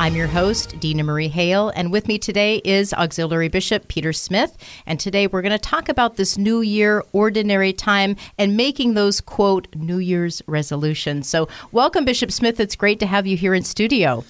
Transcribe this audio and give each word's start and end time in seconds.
I'm 0.00 0.16
your 0.16 0.28
host, 0.28 0.80
Dina 0.80 1.04
Marie 1.04 1.28
Hale, 1.28 1.68
and 1.76 1.92
with 1.92 2.08
me 2.08 2.18
today 2.18 2.62
is 2.64 2.94
Auxiliary 2.94 3.48
Bishop 3.48 3.86
Peter 3.86 4.14
Smith. 4.14 4.56
And 4.86 4.98
today 4.98 5.26
we're 5.26 5.42
going 5.42 5.52
to 5.52 5.58
talk 5.58 5.90
about 5.90 6.16
this 6.16 6.38
new 6.38 6.62
year, 6.62 7.04
ordinary 7.12 7.74
time, 7.74 8.16
and 8.38 8.56
making 8.56 8.94
those, 8.94 9.20
quote, 9.20 9.68
New 9.76 9.98
Year's 9.98 10.40
resolutions. 10.46 11.28
So, 11.28 11.50
welcome, 11.70 12.06
Bishop 12.06 12.32
Smith. 12.32 12.58
It's 12.58 12.76
great 12.76 12.98
to 13.00 13.06
have 13.06 13.26
you 13.26 13.36
here 13.36 13.52
in 13.52 13.62
studio. 13.62 14.24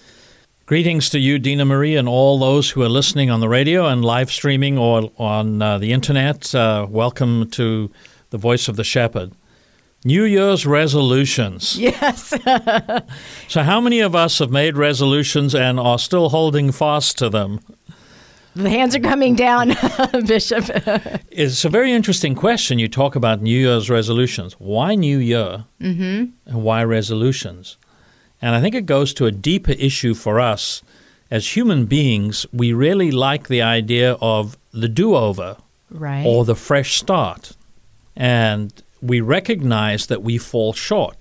Greetings 0.67 1.09
to 1.11 1.21
you, 1.21 1.39
Dina 1.39 1.65
Marie, 1.65 1.95
and 1.95 2.09
all 2.09 2.41
those 2.41 2.71
who 2.71 2.83
are 2.83 2.89
listening 2.89 3.31
on 3.31 3.39
the 3.39 3.49
radio 3.49 3.87
and 3.87 4.05
live 4.05 4.33
streaming 4.33 4.77
or 4.77 5.13
on 5.19 5.63
uh, 5.63 5.79
the 5.79 5.93
internet. 5.93 6.53
Uh, 6.53 6.85
welcome 6.91 7.49
to 7.51 7.93
the 8.31 8.39
Voice 8.39 8.67
of 8.67 8.75
the 8.75 8.83
Shepherd. 8.83 9.31
New 10.05 10.25
Year's 10.25 10.67
resolutions. 10.67 11.77
Yes. 11.81 12.35
so, 13.49 13.63
how 13.63 13.81
many 13.81 14.01
of 14.01 14.15
us 14.15 14.39
have 14.39 14.51
made 14.51 14.77
resolutions 14.77 15.55
and 15.55 15.79
are 15.79 15.99
still 15.99 16.31
holding 16.31 16.73
fast 16.73 17.19
to 17.19 17.29
them? 17.29 17.61
The 18.57 18.71
hands 18.71 18.97
are 18.97 19.01
coming 19.01 19.37
down, 19.37 19.69
Bishop. 20.27 20.65
it's 21.31 21.65
a 21.65 21.69
very 21.69 21.93
interesting 21.93 22.35
question. 22.35 22.79
You 22.79 22.89
talk 22.89 23.15
about 23.15 23.43
New 23.43 23.57
Year's 23.59 23.89
resolutions. 23.89 24.55
Why 24.55 24.95
New 24.97 25.19
Year? 25.19 25.65
Mm-hmm. 25.81 26.25
And 26.47 26.63
why 26.65 26.83
resolutions? 26.83 27.77
And 28.43 28.55
I 28.55 28.61
think 28.61 28.75
it 28.75 28.87
goes 28.87 29.15
to 29.15 29.27
a 29.27 29.31
deeper 29.31 29.73
issue 29.73 30.15
for 30.15 30.41
us. 30.41 30.83
As 31.31 31.57
human 31.57 31.87
beings, 31.87 32.45
we 32.53 32.73
really 32.73 33.13
like 33.13 33.47
the 33.49 33.63
idea 33.63 34.17
of 34.21 34.57
the 34.73 34.89
do 34.89 35.15
over 35.15 35.57
right. 35.91 36.27
or 36.27 36.45
the 36.45 36.57
fresh 36.57 36.97
start. 36.99 37.53
And 38.17 38.73
we 39.03 39.21
recognize 39.21 40.07
that 40.07 40.23
we 40.23 40.39
fall 40.39 40.73
short 40.73 41.17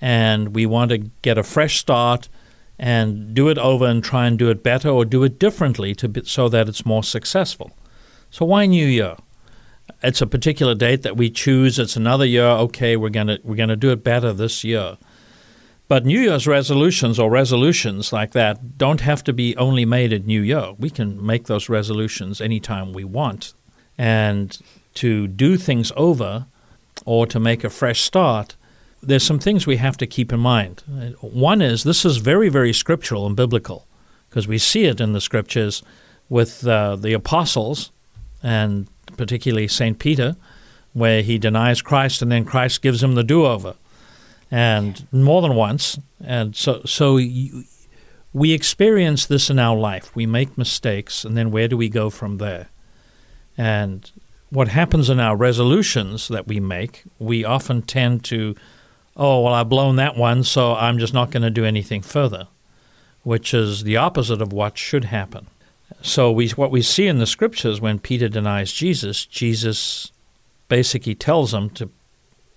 and 0.00 0.54
we 0.54 0.66
want 0.66 0.90
to 0.90 0.98
get 0.98 1.38
a 1.38 1.42
fresh 1.42 1.78
start 1.78 2.28
and 2.78 3.34
do 3.34 3.48
it 3.48 3.58
over 3.58 3.86
and 3.86 4.04
try 4.04 4.26
and 4.26 4.38
do 4.38 4.50
it 4.50 4.62
better 4.62 4.88
or 4.88 5.04
do 5.04 5.24
it 5.24 5.38
differently 5.38 5.94
to 5.96 6.08
be, 6.08 6.22
so 6.24 6.48
that 6.48 6.68
it's 6.68 6.86
more 6.86 7.02
successful. 7.02 7.72
So 8.30 8.44
why 8.44 8.66
New 8.66 8.86
Year? 8.86 9.16
It's 10.02 10.20
a 10.20 10.26
particular 10.26 10.74
date 10.74 11.02
that 11.02 11.16
we 11.16 11.30
choose. 11.30 11.78
It's 11.78 11.96
another 11.96 12.26
year. 12.26 12.44
Okay, 12.44 12.96
we're 12.96 13.08
gonna 13.08 13.38
we're 13.42 13.56
gonna 13.56 13.74
do 13.74 13.90
it 13.90 14.04
better 14.04 14.32
this 14.32 14.62
year. 14.62 14.96
But 15.88 16.04
New 16.04 16.20
Year's 16.20 16.46
resolutions 16.46 17.18
or 17.18 17.30
resolutions 17.30 18.12
like 18.12 18.32
that 18.32 18.76
don't 18.76 19.00
have 19.00 19.24
to 19.24 19.32
be 19.32 19.56
only 19.56 19.86
made 19.86 20.12
at 20.12 20.26
New 20.26 20.42
Year. 20.42 20.74
We 20.78 20.90
can 20.90 21.24
make 21.24 21.46
those 21.46 21.70
resolutions 21.70 22.40
anytime 22.40 22.92
we 22.92 23.04
want. 23.04 23.54
And 23.96 24.56
to 24.94 25.26
do 25.26 25.56
things 25.56 25.90
over 25.96 26.46
or 27.04 27.26
to 27.26 27.40
make 27.40 27.64
a 27.64 27.70
fresh 27.70 28.02
start, 28.02 28.56
there's 29.02 29.22
some 29.22 29.38
things 29.38 29.66
we 29.66 29.76
have 29.76 29.96
to 29.98 30.06
keep 30.06 30.32
in 30.32 30.40
mind. 30.40 30.82
One 31.20 31.62
is 31.62 31.84
this 31.84 32.04
is 32.04 32.16
very, 32.18 32.48
very 32.48 32.72
scriptural 32.72 33.26
and 33.26 33.36
biblical 33.36 33.86
because 34.28 34.48
we 34.48 34.58
see 34.58 34.84
it 34.84 35.00
in 35.00 35.12
the 35.12 35.20
scriptures 35.20 35.82
with 36.28 36.66
uh, 36.66 36.96
the 36.96 37.12
apostles 37.12 37.90
and 38.42 38.88
particularly 39.16 39.68
St. 39.68 39.98
Peter, 39.98 40.36
where 40.92 41.22
he 41.22 41.38
denies 41.38 41.80
Christ 41.80 42.22
and 42.22 42.30
then 42.30 42.44
Christ 42.44 42.82
gives 42.82 43.02
him 43.02 43.14
the 43.14 43.24
do 43.24 43.46
over. 43.46 43.74
And 44.50 45.06
more 45.12 45.42
than 45.42 45.54
once. 45.54 45.98
And 46.24 46.56
so, 46.56 46.82
so 46.84 47.18
you, 47.18 47.64
we 48.32 48.52
experience 48.52 49.26
this 49.26 49.50
in 49.50 49.58
our 49.58 49.76
life. 49.76 50.14
We 50.14 50.26
make 50.26 50.56
mistakes, 50.56 51.24
and 51.24 51.36
then 51.36 51.50
where 51.50 51.68
do 51.68 51.76
we 51.76 51.88
go 51.88 52.08
from 52.10 52.38
there? 52.38 52.68
And 53.56 54.10
what 54.50 54.68
happens 54.68 55.10
in 55.10 55.20
our 55.20 55.36
resolutions 55.36 56.28
that 56.28 56.46
we 56.46 56.60
make, 56.60 57.04
we 57.18 57.44
often 57.44 57.82
tend 57.82 58.24
to, 58.24 58.54
oh, 59.16 59.42
well, 59.42 59.54
I've 59.54 59.68
blown 59.68 59.96
that 59.96 60.16
one, 60.16 60.42
so 60.42 60.74
I'm 60.74 60.98
just 60.98 61.14
not 61.14 61.30
going 61.30 61.42
to 61.42 61.50
do 61.50 61.64
anything 61.64 62.02
further, 62.02 62.48
which 63.22 63.52
is 63.52 63.84
the 63.84 63.96
opposite 63.96 64.40
of 64.40 64.52
what 64.52 64.78
should 64.78 65.06
happen. 65.06 65.46
So 66.00 66.30
we, 66.30 66.48
what 66.50 66.70
we 66.70 66.82
see 66.82 67.06
in 67.06 67.18
the 67.18 67.26
scriptures 67.26 67.80
when 67.80 67.98
Peter 67.98 68.28
denies 68.28 68.72
Jesus, 68.72 69.26
Jesus 69.26 70.12
basically 70.68 71.14
tells 71.14 71.52
him 71.52 71.70
to 71.70 71.90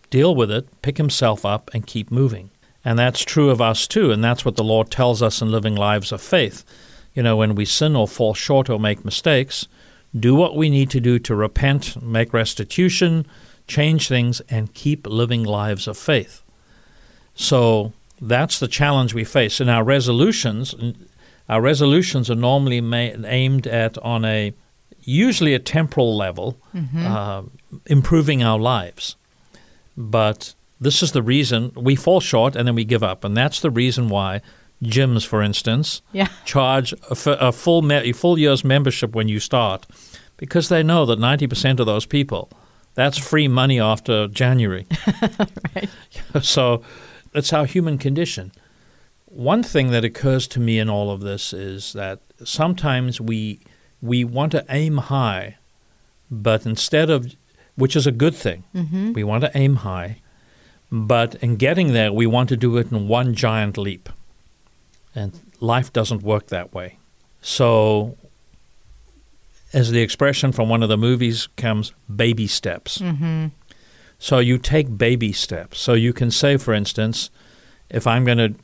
deal 0.10 0.36
with 0.36 0.52
it, 0.52 0.68
pick 0.82 0.98
himself 0.98 1.46
up, 1.46 1.70
and 1.74 1.88
keep 1.88 2.12
moving. 2.12 2.52
And 2.84 2.98
that's 2.98 3.24
true 3.24 3.50
of 3.50 3.62
us 3.62 3.88
too, 3.88 4.12
and 4.12 4.24
that's 4.24 4.46
what 4.46 4.56
the 4.56 4.64
Lord 4.64 4.90
tells 4.90 5.22
us 5.22 5.42
in 5.42 5.52
living 5.52 5.76
lives 5.76 6.12
of 6.12 6.22
faith. 6.22 6.64
You 7.14 7.24
know, 7.24 7.38
when 7.38 7.56
we 7.56 7.66
sin 7.66 7.96
or 7.96 8.08
fall 8.08 8.34
short 8.34 8.70
or 8.70 8.80
make 8.80 9.04
mistakes, 9.06 9.68
do 10.18 10.36
what 10.36 10.56
we 10.56 10.70
need 10.70 10.90
to 10.92 11.00
do 11.00 11.20
to 11.20 11.36
repent, 11.36 12.02
make 12.02 12.34
restitution, 12.34 13.26
change 13.68 14.08
things, 14.08 14.42
and 14.50 14.74
keep 14.74 15.08
living 15.08 15.44
lives 15.44 15.88
of 15.88 15.98
faith. 15.98 16.44
So 17.34 17.94
that's 18.22 18.60
the 18.60 18.68
challenge 18.68 19.14
we 19.14 19.24
face. 19.24 19.62
In 19.62 19.70
our 19.70 19.84
resolutions, 19.84 20.76
our 21.48 21.62
resolutions 21.62 22.30
are 22.30 22.36
normally 22.36 22.82
ma- 22.82 23.26
aimed 23.26 23.68
at 23.68 23.98
on 24.00 24.26
a 24.26 24.54
usually 25.04 25.54
a 25.54 25.60
temporal 25.60 26.16
level, 26.16 26.58
mm-hmm. 26.76 27.06
uh, 27.06 27.42
improving 27.88 28.44
our 28.44 28.60
lives. 28.60 29.16
But 29.98 30.54
this 30.80 31.02
is 31.02 31.12
the 31.12 31.24
reason 31.24 31.72
we 31.76 31.96
fall 31.96 32.20
short 32.20 32.56
and 32.56 32.68
then 32.68 32.76
we 32.76 32.86
give 32.86 33.04
up, 33.04 33.24
and 33.24 33.36
that's 33.36 33.62
the 33.62 33.72
reason 33.72 34.10
why 34.10 34.42
gyms, 34.84 35.26
for 35.26 35.42
instance, 35.42 36.02
yeah. 36.12 36.28
charge 36.46 36.94
a, 36.94 37.32
a 37.40 37.52
full 37.52 37.82
me- 37.82 38.12
full 38.12 38.38
year's 38.38 38.64
membership 38.64 39.14
when 39.14 39.28
you 39.28 39.40
start, 39.40 39.86
because 40.38 40.70
they 40.70 40.84
know 40.84 41.06
that 41.06 41.20
ninety 41.20 41.48
percent 41.48 41.80
of 41.80 41.86
those 41.86 42.06
people, 42.06 42.50
that's 42.94 43.18
free 43.18 43.48
money 43.48 43.80
after 43.80 44.28
January. 44.28 44.88
right. 45.76 45.90
So, 46.42 46.82
it's 47.34 47.52
our 47.52 47.66
human 47.66 47.98
condition. 47.98 48.52
One 49.26 49.64
thing 49.64 49.92
that 49.92 50.06
occurs 50.06 50.48
to 50.50 50.60
me 50.60 50.80
in 50.80 50.90
all 50.90 51.12
of 51.12 51.22
this 51.22 51.54
is 51.54 51.94
that 51.94 52.20
sometimes 52.44 53.20
we 53.22 53.60
we 54.02 54.24
want 54.24 54.52
to 54.54 54.66
aim 54.70 54.98
high, 54.98 55.58
but 56.30 56.66
instead 56.66 57.10
of 57.10 57.36
which 57.76 57.96
is 57.96 58.08
a 58.08 58.12
good 58.12 58.36
thing, 58.36 58.64
mm-hmm. 58.76 59.14
we 59.14 59.24
want 59.24 59.44
to 59.44 59.52
aim 59.56 59.78
high, 59.78 60.18
but 60.92 61.36
in 61.36 61.56
getting 61.56 61.94
there, 61.94 62.12
we 62.12 62.26
want 62.26 62.50
to 62.50 62.58
do 62.58 62.78
it 62.78 62.92
in 62.92 63.08
one 63.08 63.34
giant 63.34 63.78
leap. 63.78 64.10
And 65.14 65.40
life 65.60 65.92
doesn't 65.92 66.24
work 66.24 66.48
that 66.48 66.74
way. 66.74 66.98
So, 67.42 68.18
as 69.74 69.92
the 69.92 70.02
expression 70.02 70.52
from 70.52 70.70
one 70.70 70.84
of 70.84 70.90
the 70.90 70.98
movies 70.98 71.48
comes, 71.58 71.94
baby 72.14 72.48
steps. 72.48 73.00
Mm-hmm. 73.00 73.48
So, 74.20 74.40
you 74.40 74.58
take 74.58 74.98
baby 74.98 75.34
steps. 75.34 75.80
So, 75.80 75.94
you 75.94 76.14
can 76.14 76.32
say, 76.32 76.58
for 76.58 76.74
instance, 76.74 77.30
if 77.90 78.08
I'm 78.08 78.24
going 78.24 78.38
to 78.38 78.56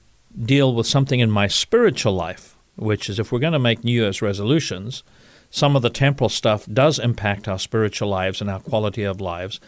deal 0.42 0.74
with 0.74 0.88
something 0.88 1.20
in 1.20 1.32
my 1.32 1.48
spiritual 1.48 2.14
life, 2.14 2.56
which 2.76 3.10
is 3.10 3.20
if 3.20 3.32
we're 3.32 3.40
going 3.40 3.54
to 3.54 3.60
make 3.60 3.84
New 3.84 3.92
Year's 3.92 4.22
resolutions, 4.22 5.04
some 5.50 5.76
of 5.76 5.82
the 5.82 5.90
temporal 5.90 6.30
stuff 6.30 6.66
does 6.72 7.00
impact 7.00 7.48
our 7.48 7.60
spiritual 7.60 8.10
lives 8.10 8.42
and 8.42 8.50
our 8.50 8.60
quality 8.60 9.04
of 9.04 9.20
lives, 9.22 9.60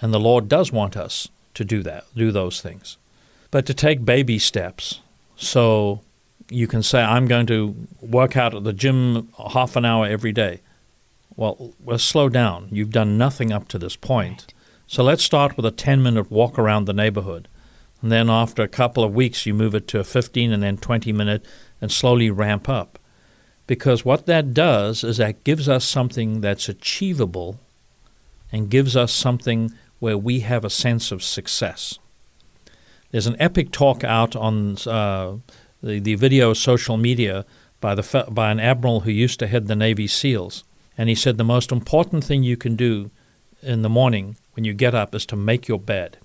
and 0.00 0.12
the 0.12 0.20
Lord 0.20 0.48
does 0.48 0.72
want 0.72 0.96
us 0.96 1.28
to 1.54 1.64
do 1.64 1.82
that, 1.82 2.04
do 2.14 2.30
those 2.30 2.60
things. 2.60 2.98
But 3.50 3.66
to 3.66 3.74
take 3.74 4.04
baby 4.04 4.38
steps. 4.38 5.00
So 5.36 6.02
you 6.50 6.66
can 6.66 6.82
say, 6.82 7.00
I'm 7.00 7.26
going 7.26 7.46
to 7.46 7.74
work 8.00 8.36
out 8.36 8.54
at 8.54 8.64
the 8.64 8.72
gym 8.72 9.28
half 9.52 9.76
an 9.76 9.84
hour 9.84 10.06
every 10.06 10.32
day. 10.32 10.60
Well, 11.36 11.72
well 11.80 11.98
slow 11.98 12.28
down. 12.28 12.68
You've 12.70 12.90
done 12.90 13.16
nothing 13.16 13.52
up 13.52 13.68
to 13.68 13.78
this 13.78 13.96
point. 13.96 14.46
Right. 14.48 14.54
So 14.86 15.02
let's 15.04 15.22
start 15.22 15.56
with 15.56 15.64
a 15.64 15.70
10 15.70 16.02
minute 16.02 16.30
walk 16.30 16.58
around 16.58 16.84
the 16.84 16.92
neighborhood. 16.92 17.48
And 18.02 18.10
then 18.10 18.28
after 18.28 18.62
a 18.62 18.68
couple 18.68 19.04
of 19.04 19.14
weeks, 19.14 19.46
you 19.46 19.54
move 19.54 19.74
it 19.74 19.86
to 19.88 20.00
a 20.00 20.04
15 20.04 20.52
and 20.52 20.62
then 20.62 20.76
20 20.76 21.12
minute 21.12 21.44
and 21.80 21.92
slowly 21.92 22.30
ramp 22.30 22.68
up. 22.68 22.98
because 23.70 24.04
what 24.04 24.26
that 24.26 24.52
does 24.52 25.04
is 25.04 25.18
that 25.18 25.44
gives 25.44 25.68
us 25.68 25.84
something 25.84 26.40
that's 26.40 26.68
achievable 26.68 27.60
and 28.50 28.68
gives 28.68 28.96
us 28.96 29.12
something 29.12 29.72
where 30.00 30.18
we 30.18 30.40
have 30.40 30.64
a 30.64 30.70
sense 30.70 31.12
of 31.12 31.22
success. 31.22 31.96
There's 33.12 33.28
an 33.28 33.36
epic 33.38 33.70
talk 33.70 34.02
out 34.02 34.34
on 34.34 34.76
uh, 34.88 35.36
the, 35.82 35.98
the 35.98 36.14
video 36.14 36.52
social 36.52 36.96
media 36.96 37.44
by, 37.80 37.94
the, 37.94 38.26
by 38.30 38.50
an 38.50 38.60
admiral 38.60 39.00
who 39.00 39.10
used 39.10 39.38
to 39.40 39.46
head 39.46 39.66
the 39.66 39.76
Navy 39.76 40.06
SEALs. 40.06 40.64
And 40.96 41.08
he 41.08 41.14
said 41.14 41.38
the 41.38 41.44
most 41.44 41.72
important 41.72 42.24
thing 42.24 42.42
you 42.42 42.56
can 42.56 42.76
do 42.76 43.10
in 43.62 43.82
the 43.82 43.88
morning 43.88 44.36
when 44.54 44.64
you 44.64 44.74
get 44.74 44.94
up 44.94 45.14
is 45.14 45.24
to 45.26 45.36
make 45.36 45.68
your 45.68 45.78
bed. 45.78 46.18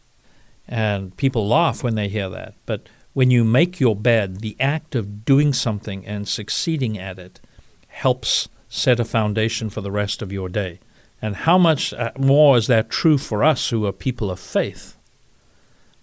And 0.68 1.16
people 1.16 1.48
laugh 1.48 1.84
when 1.84 1.96
they 1.96 2.10
hear 2.10 2.30
that. 2.30 2.56
But 2.66 2.90
when 3.13 3.31
you 3.31 3.44
make 3.44 3.80
your 3.80 3.96
bed, 3.96 4.42
the 4.42 4.57
act 4.60 4.96
of 4.96 5.24
doing 5.24 5.54
something 5.54 6.06
and 6.06 6.28
succeeding 6.28 6.98
at 6.98 7.19
it 7.19 7.40
helps 7.88 8.50
set 8.68 9.00
a 9.00 9.06
foundation 9.06 9.69
for 9.69 9.81
the 9.81 9.92
rest 9.92 10.22
of 10.22 10.34
your 10.34 10.50
day. 10.50 10.80
And 11.22 11.38
how 11.38 11.57
much 11.57 11.94
uh, 11.94 12.12
more 12.18 12.57
is 12.57 12.68
that 12.68 12.90
true 12.90 13.18
for 13.18 13.44
us 13.44 13.69
who 13.69 13.86
are 13.86 13.94
people 13.94 14.30
of 14.30 14.40
faith, 14.40 14.98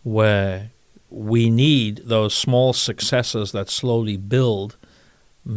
where 0.03 0.71
we 1.13 1.51
need 1.51 2.03
those 2.05 2.35
small 2.35 2.73
successes 2.73 3.53
that 3.53 3.69
slowly 3.69 4.17
build, 4.17 4.77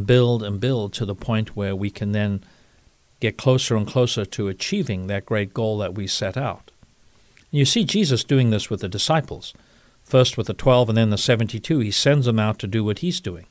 build, 0.06 0.44
and 0.44 0.60
build 0.60 0.94
to 0.94 1.06
the 1.06 1.16
point 1.16 1.56
where 1.56 1.76
we 1.76 1.90
can 1.90 2.12
then 2.12 2.44
get 3.20 3.38
closer 3.38 3.76
and 3.76 3.88
closer 3.88 4.26
to 4.26 4.50
achieving 4.50 5.08
that 5.08 5.26
great 5.26 5.54
goal 5.54 5.78
that 5.78 5.96
we 5.96 6.08
set 6.08 6.36
out. 6.36 6.72
You 7.52 7.64
see 7.64 7.86
Jesus 7.86 8.24
doing 8.24 8.50
this 8.50 8.70
with 8.70 8.82
the 8.82 8.90
disciples. 8.90 9.54
First 10.04 10.38
with 10.38 10.48
the 10.48 10.54
12 10.54 10.90
and 10.90 10.98
then 10.98 11.10
the 11.10 11.18
72. 11.18 11.80
He 11.80 11.92
sends 11.92 12.26
them 12.26 12.38
out 12.38 12.60
to 12.60 12.68
do 12.68 12.84
what 12.84 13.00
he's 13.00 13.22
doing. 13.22 13.46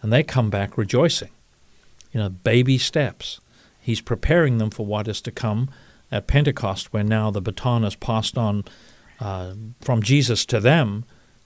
And 0.00 0.12
they 0.12 0.22
come 0.22 0.50
back 0.50 0.78
rejoicing. 0.78 1.30
You 2.12 2.20
know, 2.20 2.30
baby 2.30 2.78
steps. 2.78 3.40
He's 3.80 4.00
preparing 4.00 4.58
them 4.58 4.70
for 4.70 4.86
what 4.86 5.08
is 5.08 5.20
to 5.22 5.30
come 5.30 5.68
at 6.10 6.26
Pentecost, 6.26 6.92
where 6.92 7.04
now 7.04 7.30
the 7.30 7.42
baton 7.42 7.84
is 7.84 7.96
passed 7.96 8.38
on 8.38 8.64
uh, 9.20 9.54
from 9.80 10.02
Jesus 10.02 10.46
to 10.46 10.58
them 10.58 11.04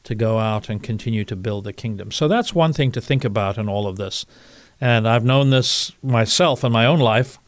to 0.08 0.14
go 0.14 0.38
out 0.38 0.70
and 0.70 0.82
continue 0.82 1.22
to 1.22 1.36
build 1.36 1.64
the 1.64 1.72
kingdom. 1.72 2.10
So 2.10 2.28
that's 2.28 2.54
one 2.54 2.72
thing 2.72 2.90
to 2.92 3.00
think 3.00 3.26
about 3.26 3.58
in 3.58 3.68
all 3.68 3.86
of 3.86 3.96
this. 3.96 4.24
And 4.80 5.06
I've 5.06 5.24
known 5.24 5.50
this 5.50 5.92
myself 6.02 6.64
in 6.64 6.72
my 6.72 6.86
own 6.86 6.98
life 6.98 7.38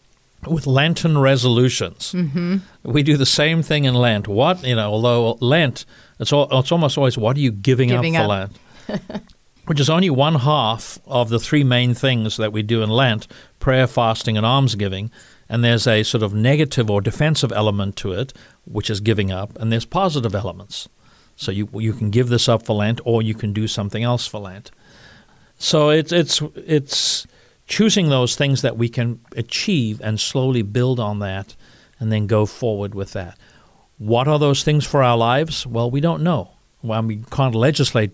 with 0.47 0.67
Lenten 0.67 1.17
resolutions. 1.17 2.12
Mm-hmm. 2.12 2.59
We 2.83 3.03
do 3.03 3.17
the 3.17 3.25
same 3.25 3.62
thing 3.62 3.85
in 3.85 3.95
Lent. 3.95 4.29
What, 4.29 4.62
you 4.62 4.75
know, 4.75 4.91
although 4.91 5.39
Lent, 5.41 5.87
it's, 6.19 6.35
all, 6.35 6.49
it's 6.59 6.71
almost 6.71 6.99
always, 6.99 7.17
what 7.17 7.35
are 7.39 7.41
you 7.41 7.51
giving, 7.51 7.89
Giving 7.89 8.17
up 8.17 8.27
for 8.27 8.33
up. 8.33 8.51
Lent? 9.09 9.23
Which 9.67 9.81
is 9.81 9.89
only 9.89 10.11
one 10.11 10.35
half 10.35 10.99
of 11.06 11.31
the 11.31 11.39
three 11.39 11.65
main 11.65 11.95
things 11.95 12.37
that 12.37 12.53
we 12.53 12.63
do 12.63 12.83
in 12.83 12.91
Lent 12.91 13.27
prayer, 13.59 13.87
fasting, 13.87 14.37
and 14.37 14.45
almsgiving. 14.45 15.11
And 15.49 15.65
there's 15.65 15.87
a 15.87 16.03
sort 16.03 16.23
of 16.23 16.35
negative 16.35 16.91
or 16.91 17.01
defensive 17.01 17.53
element 17.53 17.97
to 17.97 18.13
it, 18.13 18.35
which 18.67 18.91
is 18.91 19.01
giving 19.01 19.33
up, 19.33 19.59
and 19.59 19.73
there's 19.73 19.87
positive 19.87 20.35
elements. 20.35 20.89
So 21.41 21.51
you 21.51 21.71
you 21.73 21.95
can 21.95 22.11
give 22.11 22.29
this 22.29 22.51
up 22.51 22.67
for 22.67 22.77
Lent, 22.77 23.01
or 23.05 23.23
you 23.23 23.35
can 23.35 23.55
do 23.55 23.67
something 23.67 24.03
else 24.03 24.27
for 24.27 24.41
Lent. 24.41 24.71
So 25.59 25.89
it's 25.89 26.13
it's 26.13 26.43
it's 26.55 27.27
choosing 27.67 28.11
those 28.11 28.37
things 28.37 28.61
that 28.61 28.77
we 28.77 28.91
can 28.91 29.21
achieve 29.35 30.03
and 30.03 30.21
slowly 30.21 30.61
build 30.61 31.01
on 31.01 31.21
that, 31.21 31.57
and 31.99 32.13
then 32.13 32.27
go 32.27 32.45
forward 32.45 32.95
with 32.95 33.13
that. 33.13 33.39
What 33.97 34.29
are 34.29 34.39
those 34.39 34.63
things 34.63 34.85
for 34.85 35.03
our 35.03 35.17
lives? 35.17 35.67
Well, 35.67 35.91
we 35.91 36.03
don't 36.03 36.23
know. 36.23 36.51
Well, 36.83 37.03
we 37.05 37.23
can't 37.31 37.55
legislate 37.55 38.11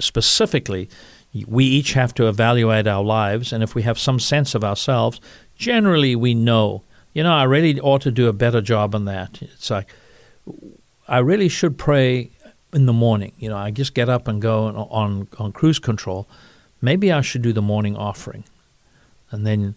specifically. 0.00 0.88
We 1.46 1.64
each 1.64 1.92
have 1.92 2.12
to 2.14 2.26
evaluate 2.26 2.88
our 2.88 3.04
lives, 3.04 3.52
and 3.52 3.62
if 3.62 3.76
we 3.76 3.82
have 3.82 4.00
some 4.00 4.18
sense 4.18 4.52
of 4.56 4.64
ourselves, 4.64 5.20
generally 5.56 6.16
we 6.16 6.34
know. 6.34 6.82
You 7.12 7.22
know, 7.22 7.34
I 7.34 7.44
really 7.44 7.78
ought 7.78 8.02
to 8.02 8.10
do 8.10 8.26
a 8.26 8.32
better 8.32 8.60
job 8.60 8.96
on 8.96 9.04
that. 9.04 9.40
It's 9.42 9.70
like 9.70 9.88
I 11.06 11.18
really 11.18 11.48
should 11.48 11.78
pray 11.78 12.30
in 12.74 12.86
the 12.86 12.92
morning. 12.92 13.32
You 13.38 13.48
know, 13.48 13.56
I 13.56 13.70
just 13.70 13.94
get 13.94 14.08
up 14.08 14.28
and 14.28 14.42
go 14.42 14.66
on, 14.66 14.76
on, 14.76 15.28
on 15.38 15.52
cruise 15.52 15.78
control. 15.78 16.28
Maybe 16.82 17.12
I 17.12 17.20
should 17.20 17.42
do 17.42 17.52
the 17.52 17.62
morning 17.62 17.96
offering. 17.96 18.44
And 19.30 19.46
then 19.46 19.74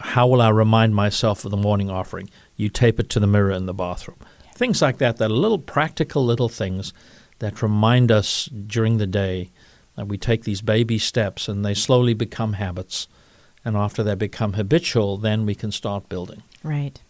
how 0.00 0.26
will 0.26 0.40
I 0.40 0.48
remind 0.48 0.94
myself 0.94 1.44
of 1.44 1.50
the 1.50 1.56
morning 1.56 1.90
offering? 1.90 2.30
You 2.56 2.68
tape 2.68 3.00
it 3.00 3.10
to 3.10 3.20
the 3.20 3.26
mirror 3.26 3.50
in 3.50 3.66
the 3.66 3.74
bathroom. 3.74 4.18
Things 4.54 4.80
like 4.80 4.98
that, 4.98 5.18
that 5.18 5.30
are 5.30 5.34
little 5.34 5.58
practical 5.58 6.24
little 6.24 6.48
things 6.48 6.92
that 7.38 7.62
remind 7.62 8.10
us 8.10 8.46
during 8.46 8.98
the 8.98 9.06
day 9.06 9.50
that 9.96 10.08
we 10.08 10.18
take 10.18 10.44
these 10.44 10.62
baby 10.62 10.98
steps 10.98 11.48
and 11.48 11.64
they 11.64 11.74
slowly 11.74 12.14
become 12.14 12.54
habits. 12.54 13.08
And 13.64 13.76
after 13.76 14.02
they 14.02 14.14
become 14.14 14.54
habitual, 14.54 15.16
then 15.16 15.44
we 15.44 15.54
can 15.54 15.72
start 15.72 16.08
building. 16.08 16.42
Right. 16.62 17.00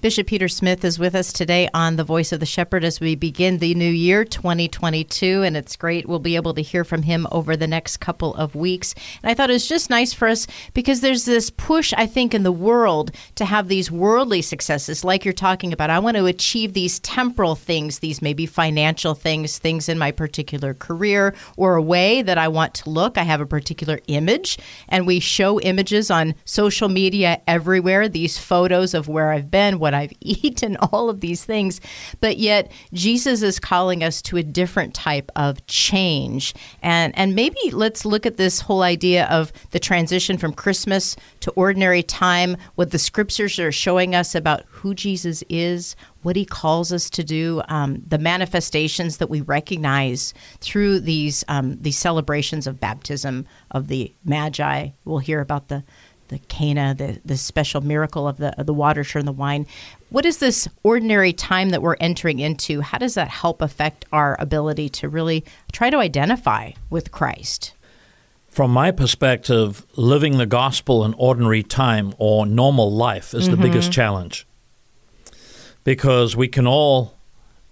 Bishop 0.00 0.26
Peter 0.26 0.48
Smith 0.48 0.84
is 0.84 0.98
with 0.98 1.14
us 1.14 1.32
today 1.32 1.68
on 1.72 1.96
The 1.96 2.04
Voice 2.04 2.32
of 2.32 2.40
the 2.40 2.46
Shepherd 2.46 2.84
as 2.84 3.00
we 3.00 3.14
begin 3.14 3.58
the 3.58 3.74
new 3.74 3.90
year 3.90 4.24
2022. 4.24 5.42
And 5.42 5.56
it's 5.56 5.76
great. 5.76 6.06
We'll 6.06 6.18
be 6.18 6.36
able 6.36 6.52
to 6.54 6.62
hear 6.62 6.84
from 6.84 7.02
him 7.02 7.26
over 7.32 7.56
the 7.56 7.66
next 7.66 7.98
couple 7.98 8.34
of 8.34 8.54
weeks. 8.54 8.94
And 9.22 9.30
I 9.30 9.34
thought 9.34 9.50
it 9.50 9.54
was 9.54 9.68
just 9.68 9.88
nice 9.88 10.12
for 10.12 10.28
us 10.28 10.46
because 10.74 11.00
there's 11.00 11.24
this 11.24 11.48
push, 11.50 11.94
I 11.96 12.06
think, 12.06 12.34
in 12.34 12.42
the 12.42 12.52
world 12.52 13.12
to 13.36 13.44
have 13.44 13.68
these 13.68 13.90
worldly 13.90 14.42
successes, 14.42 15.04
like 15.04 15.24
you're 15.24 15.32
talking 15.32 15.72
about. 15.72 15.90
I 15.90 15.98
want 15.98 16.16
to 16.16 16.26
achieve 16.26 16.74
these 16.74 16.98
temporal 17.00 17.54
things, 17.54 18.00
these 18.00 18.20
maybe 18.20 18.46
financial 18.46 19.14
things, 19.14 19.58
things 19.58 19.88
in 19.88 19.98
my 19.98 20.12
particular 20.12 20.74
career 20.74 21.34
or 21.56 21.76
a 21.76 21.82
way 21.82 22.20
that 22.22 22.36
I 22.36 22.48
want 22.48 22.74
to 22.74 22.90
look. 22.90 23.16
I 23.16 23.22
have 23.22 23.40
a 23.40 23.46
particular 23.46 24.00
image, 24.08 24.58
and 24.88 25.06
we 25.06 25.20
show 25.20 25.60
images 25.60 26.10
on 26.10 26.34
social 26.44 26.88
media 26.88 27.40
everywhere, 27.46 28.08
these 28.08 28.36
photos 28.36 28.92
of 28.92 29.08
where 29.08 29.30
I've 29.30 29.50
been, 29.54 29.78
what 29.78 29.94
I've 29.94 30.12
eaten, 30.20 30.76
all 30.78 31.08
of 31.08 31.20
these 31.20 31.44
things. 31.44 31.80
But 32.20 32.38
yet, 32.38 32.72
Jesus 32.92 33.40
is 33.42 33.60
calling 33.60 34.02
us 34.02 34.20
to 34.22 34.36
a 34.36 34.42
different 34.42 34.94
type 34.94 35.30
of 35.36 35.64
change. 35.68 36.54
And, 36.82 37.16
and 37.16 37.36
maybe 37.36 37.70
let's 37.70 38.04
look 38.04 38.26
at 38.26 38.36
this 38.36 38.60
whole 38.60 38.82
idea 38.82 39.26
of 39.26 39.52
the 39.70 39.78
transition 39.78 40.38
from 40.38 40.52
Christmas 40.52 41.14
to 41.38 41.52
ordinary 41.52 42.02
time, 42.02 42.56
what 42.74 42.90
the 42.90 42.98
scriptures 42.98 43.60
are 43.60 43.70
showing 43.70 44.12
us 44.12 44.34
about 44.34 44.64
who 44.66 44.92
Jesus 44.92 45.44
is, 45.48 45.94
what 46.24 46.36
he 46.36 46.44
calls 46.44 46.92
us 46.92 47.08
to 47.10 47.22
do, 47.22 47.62
um, 47.68 48.02
the 48.06 48.18
manifestations 48.18 49.18
that 49.18 49.30
we 49.30 49.42
recognize 49.42 50.34
through 50.60 50.98
these 51.00 51.44
um, 51.48 51.76
these 51.80 51.98
celebrations 51.98 52.66
of 52.66 52.80
baptism 52.80 53.46
of 53.70 53.88
the 53.88 54.12
Magi. 54.24 54.88
We'll 55.04 55.18
hear 55.18 55.40
about 55.40 55.68
the 55.68 55.84
the 56.34 56.40
Cana, 56.48 56.94
the, 56.94 57.20
the 57.24 57.36
special 57.36 57.80
miracle 57.80 58.26
of 58.26 58.38
the 58.38 58.58
of 58.60 58.66
the 58.66 58.74
water 58.74 59.04
turn 59.04 59.24
the 59.24 59.32
wine. 59.32 59.66
What 60.10 60.26
is 60.26 60.38
this 60.38 60.68
ordinary 60.82 61.32
time 61.32 61.70
that 61.70 61.80
we're 61.80 61.96
entering 62.00 62.40
into? 62.40 62.80
How 62.80 62.98
does 62.98 63.14
that 63.14 63.28
help 63.28 63.62
affect 63.62 64.04
our 64.12 64.36
ability 64.40 64.88
to 64.90 65.08
really 65.08 65.44
try 65.72 65.90
to 65.90 65.98
identify 65.98 66.72
with 66.90 67.12
Christ? 67.12 67.72
From 68.48 68.72
my 68.72 68.90
perspective, 68.90 69.86
living 69.96 70.38
the 70.38 70.46
gospel 70.46 71.04
in 71.04 71.14
ordinary 71.14 71.62
time 71.62 72.14
or 72.18 72.46
normal 72.46 72.92
life 72.92 73.34
is 73.34 73.48
the 73.48 73.56
biggest 73.56 73.90
challenge. 73.90 74.46
Because 75.82 76.36
we 76.36 76.48
can 76.48 76.66
all 76.66 77.14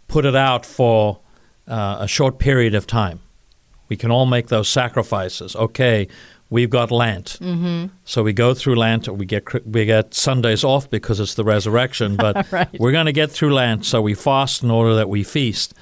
put 0.09 0.25
it 0.25 0.35
out 0.35 0.67
for 0.67 1.21
uh, 1.69 1.99
a 2.01 2.09
short 2.09 2.39
period 2.39 2.75
of 2.75 2.87
time. 2.87 3.21
We 3.89 3.97
can 3.97 4.11
all 4.11 4.27
make 4.27 4.49
those 4.49 4.69
sacrifices. 4.69 5.55
Okay, 5.55 6.09
we've 6.53 6.71
got 6.71 6.91
Lent, 6.91 7.39
Mm-hmm. 7.41 7.87
so 8.05 8.23
we 8.23 8.33
go 8.33 8.55
through 8.55 8.77
Lent. 8.77 9.09
We 9.09 9.27
get 9.27 9.45
we 9.67 9.85
get 9.87 10.15
Sundays 10.15 10.63
off 10.65 10.89
because 10.91 11.19
it's 11.21 11.35
the 11.35 11.45
resurrection, 11.45 12.17
but 12.25 12.35
Right. 12.53 12.69
we're 12.81 12.93
going 12.93 13.07
to 13.07 13.13
get 13.23 13.31
through 13.33 13.53
Lent, 13.55 13.85
so 13.85 14.01
we 14.03 14.15
fast 14.15 14.63
in 14.63 14.71
order 14.71 14.95
that 14.95 15.09
we 15.09 15.25
feast. 15.25 15.75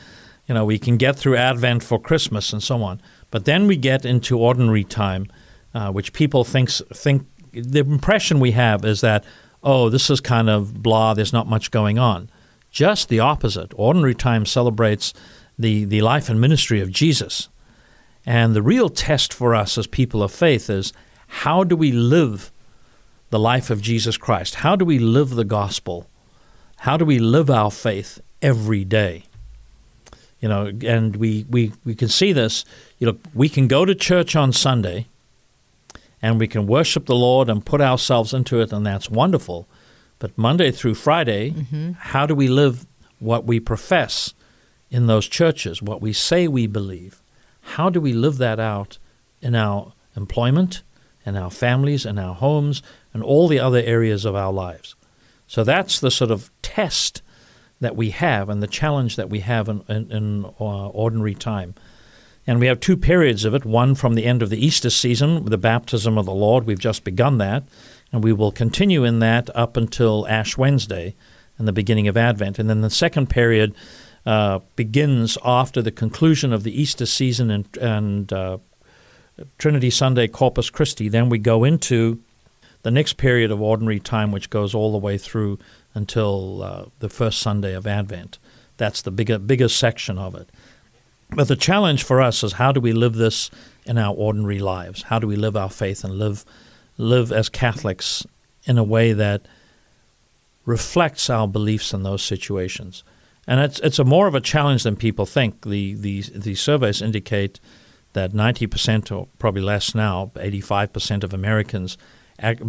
You 0.46 0.54
know, 0.54 0.64
we 0.64 0.78
can 0.78 0.96
get 0.96 1.16
through 1.16 1.36
Advent 1.36 1.82
for 1.82 2.00
Christmas 2.00 2.52
and 2.52 2.62
so 2.62 2.82
on. 2.82 3.00
But 3.30 3.44
then 3.44 3.66
we 3.68 3.76
get 3.76 4.04
into 4.04 4.38
ordinary 4.38 4.82
time, 4.84 5.26
uh, 5.74 5.92
which 5.92 6.12
people 6.12 6.42
thinks 6.44 6.82
think 6.94 7.26
the 7.52 7.80
impression 7.80 8.40
we 8.40 8.52
have 8.52 8.84
is 8.84 9.00
that 9.00 9.24
oh, 9.62 9.90
this 9.90 10.08
is 10.10 10.20
kind 10.20 10.48
of 10.48 10.82
blah. 10.82 11.14
There's 11.14 11.32
not 11.32 11.46
much 11.46 11.70
going 11.70 11.98
on. 11.98 12.30
Just 12.70 13.08
the 13.08 13.20
opposite. 13.20 13.72
Ordinary 13.76 14.14
time 14.14 14.46
celebrates 14.46 15.12
the 15.58 15.84
the 15.84 16.00
life 16.02 16.28
and 16.30 16.40
ministry 16.40 16.80
of 16.80 16.90
Jesus. 16.90 17.48
And 18.26 18.54
the 18.54 18.62
real 18.62 18.88
test 18.88 19.32
for 19.32 19.54
us 19.54 19.78
as 19.78 19.86
people 19.86 20.22
of 20.22 20.32
faith 20.32 20.68
is 20.68 20.92
how 21.26 21.64
do 21.64 21.76
we 21.76 21.92
live 21.92 22.52
the 23.30 23.38
life 23.38 23.70
of 23.70 23.80
Jesus 23.80 24.16
Christ? 24.16 24.56
How 24.56 24.76
do 24.76 24.84
we 24.84 24.98
live 24.98 25.30
the 25.30 25.44
gospel? 25.44 26.08
How 26.78 26.96
do 26.96 27.04
we 27.04 27.18
live 27.18 27.50
our 27.50 27.70
faith 27.70 28.20
every 28.42 28.84
day? 28.84 29.24
You 30.40 30.48
know, 30.48 30.72
and 30.84 31.16
we, 31.16 31.44
we, 31.48 31.72
we 31.84 31.94
can 31.94 32.08
see 32.08 32.32
this. 32.32 32.64
You 32.98 33.06
know, 33.06 33.18
we 33.34 33.48
can 33.48 33.68
go 33.68 33.84
to 33.84 33.94
church 33.94 34.34
on 34.34 34.52
Sunday 34.52 35.06
and 36.22 36.38
we 36.38 36.48
can 36.48 36.66
worship 36.66 37.06
the 37.06 37.14
Lord 37.14 37.48
and 37.48 37.64
put 37.64 37.80
ourselves 37.80 38.34
into 38.34 38.60
it, 38.60 38.72
and 38.72 38.84
that's 38.84 39.08
wonderful. 39.08 39.66
But 40.18 40.36
Monday 40.36 40.70
through 40.70 40.94
Friday, 40.94 41.50
mm-hmm. 41.50 41.92
how 41.92 42.26
do 42.26 42.34
we 42.34 42.48
live 42.48 42.86
what 43.20 43.44
we 43.44 43.58
profess 43.58 44.34
in 44.90 45.06
those 45.06 45.26
churches, 45.26 45.80
what 45.80 46.02
we 46.02 46.12
say 46.12 46.46
we 46.46 46.66
believe? 46.66 47.19
How 47.76 47.90
do 47.90 48.00
we 48.00 48.12
live 48.12 48.38
that 48.38 48.60
out 48.60 48.98
in 49.40 49.54
our 49.54 49.94
employment, 50.16 50.82
and 51.24 51.36
our 51.36 51.50
families 51.50 52.06
and 52.06 52.18
our 52.18 52.34
homes 52.34 52.82
and 53.12 53.22
all 53.22 53.48
the 53.48 53.58
other 53.58 53.80
areas 53.80 54.24
of 54.24 54.34
our 54.34 54.52
lives. 54.52 54.94
So 55.46 55.64
that's 55.64 56.00
the 56.00 56.10
sort 56.10 56.30
of 56.30 56.50
test 56.62 57.22
that 57.80 57.96
we 57.96 58.10
have 58.10 58.48
and 58.48 58.62
the 58.62 58.66
challenge 58.66 59.16
that 59.16 59.30
we 59.30 59.40
have 59.40 59.68
in, 59.68 59.82
in, 59.88 60.10
in 60.10 60.44
uh, 60.44 60.88
ordinary 60.88 61.34
time. 61.34 61.74
And 62.46 62.58
we 62.58 62.66
have 62.66 62.80
two 62.80 62.96
periods 62.96 63.44
of 63.44 63.54
it 63.54 63.64
one 63.64 63.94
from 63.94 64.14
the 64.14 64.24
end 64.24 64.42
of 64.42 64.50
the 64.50 64.64
Easter 64.64 64.90
season, 64.90 65.44
the 65.44 65.58
baptism 65.58 66.18
of 66.18 66.26
the 66.26 66.34
Lord. 66.34 66.64
We've 66.64 66.78
just 66.78 67.04
begun 67.04 67.38
that. 67.38 67.64
And 68.12 68.24
we 68.24 68.32
will 68.32 68.50
continue 68.50 69.04
in 69.04 69.20
that 69.20 69.54
up 69.54 69.76
until 69.76 70.26
Ash 70.28 70.56
Wednesday 70.56 71.14
and 71.58 71.68
the 71.68 71.72
beginning 71.72 72.08
of 72.08 72.16
Advent. 72.16 72.58
And 72.58 72.68
then 72.68 72.80
the 72.80 72.90
second 72.90 73.30
period 73.30 73.74
uh, 74.26 74.60
begins 74.76 75.38
after 75.44 75.80
the 75.80 75.90
conclusion 75.90 76.52
of 76.52 76.62
the 76.62 76.80
Easter 76.80 77.06
season 77.06 77.50
and, 77.50 77.76
and 77.78 78.32
uh, 78.32 78.58
Trinity 79.58 79.90
Sunday, 79.90 80.28
Corpus 80.28 80.70
Christi. 80.70 81.08
Then 81.08 81.28
we 81.28 81.38
go 81.38 81.64
into 81.64 82.20
the 82.82 82.90
next 82.90 83.16
period 83.16 83.50
of 83.50 83.60
ordinary 83.60 84.00
time, 84.00 84.32
which 84.32 84.50
goes 84.50 84.74
all 84.74 84.92
the 84.92 84.98
way 84.98 85.18
through 85.18 85.58
until 85.94 86.62
uh, 86.62 86.84
the 86.98 87.08
first 87.08 87.40
Sunday 87.40 87.74
of 87.74 87.86
Advent. 87.86 88.38
That's 88.76 89.02
the 89.02 89.10
bigger, 89.10 89.38
bigger 89.38 89.68
section 89.68 90.18
of 90.18 90.34
it. 90.34 90.48
But 91.30 91.48
the 91.48 91.56
challenge 91.56 92.02
for 92.02 92.20
us 92.20 92.42
is 92.42 92.54
how 92.54 92.72
do 92.72 92.80
we 92.80 92.92
live 92.92 93.14
this 93.14 93.50
in 93.86 93.98
our 93.98 94.14
ordinary 94.14 94.58
lives? 94.58 95.02
How 95.02 95.18
do 95.18 95.26
we 95.26 95.36
live 95.36 95.56
our 95.56 95.70
faith 95.70 96.02
and 96.04 96.18
live, 96.18 96.44
live 96.96 97.30
as 97.30 97.48
Catholics 97.48 98.26
in 98.64 98.78
a 98.78 98.84
way 98.84 99.12
that 99.12 99.42
reflects 100.64 101.30
our 101.30 101.46
beliefs 101.46 101.92
in 101.92 102.02
those 102.02 102.22
situations? 102.22 103.04
And 103.50 103.58
it's 103.58 103.80
it's 103.80 103.98
a 103.98 104.04
more 104.04 104.28
of 104.28 104.36
a 104.36 104.40
challenge 104.40 104.84
than 104.84 104.94
people 104.94 105.26
think. 105.26 105.62
The 105.62 105.94
the 105.94 106.22
the 106.22 106.54
surveys 106.54 107.02
indicate 107.02 107.58
that 108.12 108.30
90% 108.30 109.10
or 109.16 109.26
probably 109.40 109.60
less 109.60 109.92
now, 109.92 110.30
85% 110.36 111.24
of 111.24 111.34
Americans 111.34 111.98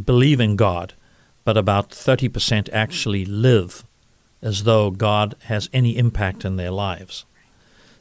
believe 0.03 0.39
in 0.39 0.55
God, 0.55 0.93
but 1.43 1.57
about 1.57 1.89
30% 1.89 2.69
actually 2.71 3.25
live 3.25 3.83
as 4.41 4.63
though 4.63 4.91
God 4.91 5.35
has 5.45 5.69
any 5.71 5.97
impact 5.97 6.45
in 6.45 6.57
their 6.57 6.71
lives. 6.71 7.25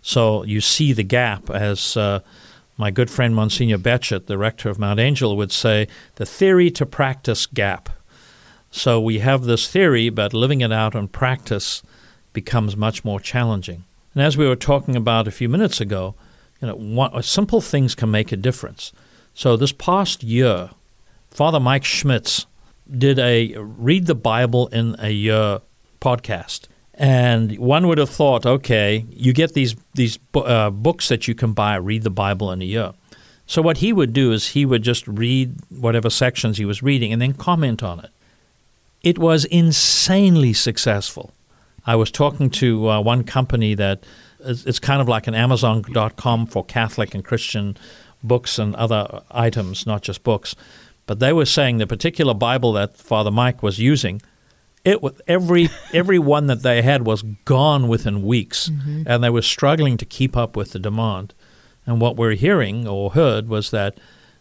So 0.03 0.43
you 0.45 0.61
see 0.61 0.93
the 0.93 1.03
gap 1.03 1.49
as 1.49 1.97
uh, 1.97 2.21
my 2.77 2.91
good 2.91 3.11
friend 3.11 3.35
Monsignor 3.35 3.79
Betschart, 3.79 4.27
the 4.27 4.39
rector 4.39 4.71
of 4.71 4.79
Mount 4.79 5.01
Angel, 5.01 5.37
would 5.37 5.53
say 5.53 5.87
the 6.17 6.27
theory 6.27 6.71
to 6.73 6.87
practice 6.87 7.47
gap. 7.47 7.91
So 8.71 9.01
we 9.01 9.19
have 9.19 9.45
this 9.45 9.69
theory, 9.69 10.09
but 10.09 10.33
living 10.35 10.61
it 10.63 10.73
out 10.73 10.95
in 10.95 11.09
practice 11.09 11.83
becomes 12.33 12.77
much 12.77 13.05
more 13.05 13.21
challenging. 13.21 13.85
And 14.15 14.23
as 14.23 14.37
we 14.37 14.47
were 14.47 14.57
talking 14.57 14.97
about 14.97 15.29
a 15.29 15.33
few 15.33 15.49
minutes 15.49 15.81
ago, 15.81 16.15
you 16.61 16.69
know, 16.69 16.75
one, 16.75 17.23
simple 17.23 17.61
things 17.61 17.95
can 17.95 18.11
make 18.11 18.33
a 18.33 18.37
difference. 18.37 18.93
So 19.35 19.57
this 19.57 19.73
past 19.73 20.23
year, 20.23 20.71
Father 21.31 21.61
Mike 21.61 21.85
Schmitz 21.85 22.47
did 22.91 23.19
a 23.19 23.55
read 23.57 24.07
the 24.07 24.15
Bible 24.15 24.67
in 24.69 24.97
a 24.99 25.11
year 25.11 25.61
podcast. 26.01 26.67
And 26.95 27.57
one 27.59 27.87
would 27.87 27.99
have 27.99 28.11
thought, 28.11 28.45
okay, 28.45 29.07
you 29.11 29.33
get 29.33 29.55
these 29.55 29.75
these 29.95 30.19
uh, 30.35 30.71
books 30.71 31.09
that 31.09 31.27
you 31.29 31.35
can 31.35 31.53
buy, 31.53 31.77
read 31.77 32.03
the 32.03 32.11
Bible 32.11 32.53
in 32.53 32.61
a 32.61 32.67
year. 32.67 32.93
So 33.47 33.63
what 33.63 33.79
he 33.79 33.93
would 33.93 34.13
do 34.13 34.33
is 34.33 34.49
he 34.49 34.65
would 34.65 34.83
just 34.83 35.09
read 35.09 35.57
whatever 35.71 36.11
sections 36.11 36.59
he 36.59 36.65
was 36.65 36.83
reading 36.83 37.13
and 37.13 37.21
then 37.21 37.33
comment 37.33 37.83
on 37.83 38.01
it. 38.01 38.11
It 39.03 39.19
was 39.19 39.45
insanely 39.47 40.53
successful. 40.53 41.33
I 41.87 41.97
was 41.97 42.11
talking 42.11 42.51
to 42.51 42.89
uh, 42.89 43.01
one 43.01 43.25
company 43.25 43.75
that 43.75 44.05
it's 44.41 44.79
kind 44.79 45.01
of 45.01 45.09
like 45.09 45.27
an 45.27 45.35
Amazon.com 45.35 46.47
for 46.47 46.65
Catholic 46.65 47.15
and 47.15 47.25
Christian 47.25 47.77
books 48.23 48.59
and 48.59 48.75
other 48.77 49.23
items, 49.31 49.87
not 49.87 50.03
just 50.03 50.23
books. 50.23 50.55
But 51.07 51.19
they 51.19 51.33
were 51.33 51.47
saying 51.47 51.79
the 51.79 51.87
particular 51.87 52.35
Bible 52.35 52.73
that 52.75 52.97
Father 52.97 53.31
Mike 53.31 53.63
was 53.63 53.79
using, 53.79 54.23
it 54.85 54.99
every 55.27 55.69
every 55.93 56.19
one 56.19 56.47
that 56.47 56.63
they 56.63 56.83
had 56.83 57.05
was 57.05 57.23
gone 57.45 57.89
within 57.89 58.23
weeks, 58.23 58.69
mm-hmm. 58.69 59.03
and 59.07 59.23
they 59.23 59.31
were 59.31 59.43
struggling 59.43 59.97
to 59.97 60.05
keep 60.05 60.37
up 60.37 60.57
with 60.57 60.73
the 60.73 60.79
demand. 60.79 61.35
And 61.87 62.01
what 62.01 62.17
we're 62.17 62.35
hearing 62.35 62.87
or 62.87 63.11
heard 63.11 63.49
was 63.49 63.71
that 63.71 63.99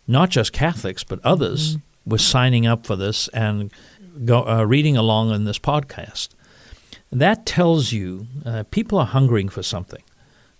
not 0.07 0.29
just 0.29 0.53
Catholics 0.53 1.03
but 1.03 1.19
others 1.23 1.77
mm-hmm. 1.77 2.09
were 2.11 2.17
signing 2.17 2.67
up 2.67 2.85
for 2.85 2.95
this 2.95 3.27
and 3.29 3.71
go, 4.25 4.45
uh, 4.47 4.63
reading 4.63 4.97
along 4.97 5.31
in 5.31 5.45
this 5.45 5.59
podcast. 5.59 6.29
That 7.11 7.45
tells 7.45 7.91
you 7.91 8.27
uh, 8.45 8.63
people 8.69 8.99
are 8.99 9.05
hungering 9.05 9.49
for 9.49 9.63
something. 9.63 10.03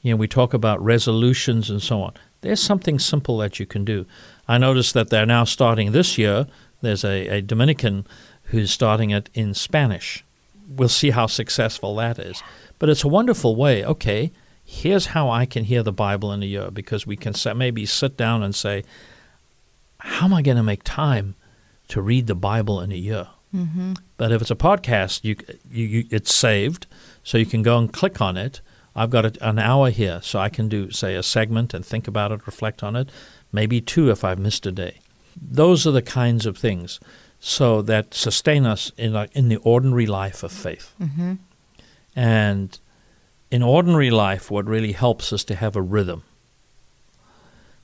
You 0.02 0.14
know, 0.14 0.18
we 0.18 0.28
talk 0.28 0.54
about 0.54 0.84
resolutions 0.84 1.70
and 1.70 1.82
so 1.82 2.02
on. 2.02 2.14
There's 2.42 2.62
something 2.62 3.00
simple 3.00 3.38
that 3.40 3.60
you 3.60 3.66
can 3.66 3.84
do. 3.84 4.06
I 4.48 4.58
noticed 4.58 4.94
that 4.94 5.10
they're 5.10 5.26
now 5.26 5.44
starting 5.44 5.92
this 5.92 6.18
year. 6.18 6.48
There's 6.82 7.04
a, 7.04 7.28
a 7.28 7.42
Dominican 7.42 8.08
who's 8.44 8.72
starting 8.72 9.12
it 9.12 9.30
in 9.34 9.54
Spanish. 9.54 10.24
We'll 10.68 10.90
see 10.90 11.10
how 11.10 11.28
successful 11.28 11.96
that 11.96 12.18
is. 12.18 12.42
But 12.80 12.90
it's 12.90 13.04
a 13.04 13.10
wonderful 13.10 13.56
way. 13.56 13.86
Okay, 13.86 14.32
here's 14.64 15.08
how 15.08 15.30
I 15.30 15.46
can 15.46 15.66
hear 15.66 15.84
the 15.84 15.92
Bible 15.92 16.32
in 16.32 16.42
a 16.42 16.46
year 16.46 16.72
because 16.72 17.06
we 17.06 17.18
can 17.18 17.34
maybe 17.58 17.86
sit 17.86 18.16
down 18.16 18.42
and 18.42 18.56
say, 18.56 18.84
how 20.00 20.26
am 20.26 20.34
I 20.34 20.42
going 20.42 20.58
to 20.58 20.64
make 20.64 20.84
time 20.84 21.36
to 21.90 22.02
read 22.02 22.28
the 22.28 22.36
Bible 22.36 22.80
in 22.80 22.92
a 22.92 22.96
year? 22.96 23.28
Mm-hmm. 23.54 23.94
But 24.18 24.32
if 24.32 24.42
it's 24.42 24.52
a 24.52 24.56
podcast, 24.56 25.24
you, 25.24 25.36
you, 25.72 25.86
you, 25.86 26.06
it's 26.12 26.34
saved, 26.34 26.86
so 27.24 27.38
you 27.38 27.46
can 27.46 27.64
go 27.64 27.78
and 27.78 27.92
click 27.92 28.22
on 28.22 28.38
it. 28.38 28.62
I've 28.96 29.10
got 29.10 29.26
a, 29.26 29.48
an 29.48 29.60
hour 29.60 29.90
here, 29.90 30.20
so 30.22 30.40
I 30.40 30.50
can 30.50 30.70
do, 30.70 30.92
say, 30.92 31.16
a 31.16 31.24
segment 31.24 31.74
and 31.74 31.86
think 31.86 32.08
about 32.08 32.32
it, 32.32 32.46
reflect 32.46 32.84
on 32.84 32.96
it, 32.96 33.10
maybe 33.52 33.82
two 33.82 34.10
if 34.12 34.24
I've 34.24 34.40
missed 34.40 34.66
a 34.66 34.72
day. 34.72 35.00
Those 35.40 35.88
are 35.88 35.92
the 35.92 36.02
kinds 36.02 36.46
of 36.46 36.58
things 36.58 37.00
so 37.40 37.82
that 37.84 38.14
sustain 38.14 38.66
us 38.66 38.92
in, 38.98 39.16
in 39.34 39.50
the 39.50 39.58
ordinary 39.58 40.06
life 40.06 40.44
of 40.44 40.52
faith. 40.52 40.94
Mm-hmm. 41.02 41.36
And 42.16 42.80
in 43.50 43.64
ordinary 43.64 44.12
life, 44.12 44.52
what 44.52 44.66
really 44.66 44.92
helps 44.92 45.32
is 45.32 45.44
to 45.46 45.56
have 45.56 45.76
a 45.76 45.82
rhythm. 45.82 46.24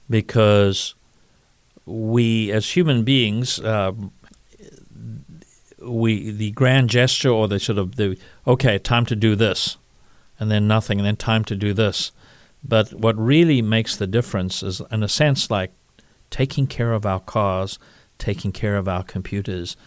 Because 0.10 0.94
we, 1.86 2.52
as 2.52 2.72
human 2.72 3.04
beings, 3.04 3.60
uh, 3.60 3.94
we 5.86 6.32
the 6.32 6.52
grand 6.52 6.90
gesture 6.90 7.30
or 7.30 7.48
the 7.48 7.60
sort 7.60 7.78
of 7.78 7.96
the 7.96 8.18
okay 8.48 8.78
time 8.78 9.06
to 9.06 9.16
do 9.16 9.36
this 9.36 9.78
and 10.40 10.52
then 10.52 10.68
nothing 10.68 11.00
and 11.00 11.08
then 11.08 11.16
time 11.16 11.44
to 11.46 11.56
do 11.56 11.74
this 11.74 12.12
but 12.64 12.92
what 12.94 13.18
really 13.18 13.62
makes 13.62 13.96
the 13.96 14.08
difference 14.08 14.64
is 14.64 14.82
in 14.92 15.04
a 15.04 15.08
sense 15.08 15.50
like 15.52 15.72
taking 16.30 16.68
care 16.68 16.94
of 16.94 17.06
our 17.06 17.20
cars 17.20 17.80
taking 18.18 18.52
care 18.52 18.78
of 18.78 18.88
our 18.88 19.04
computers 19.04 19.78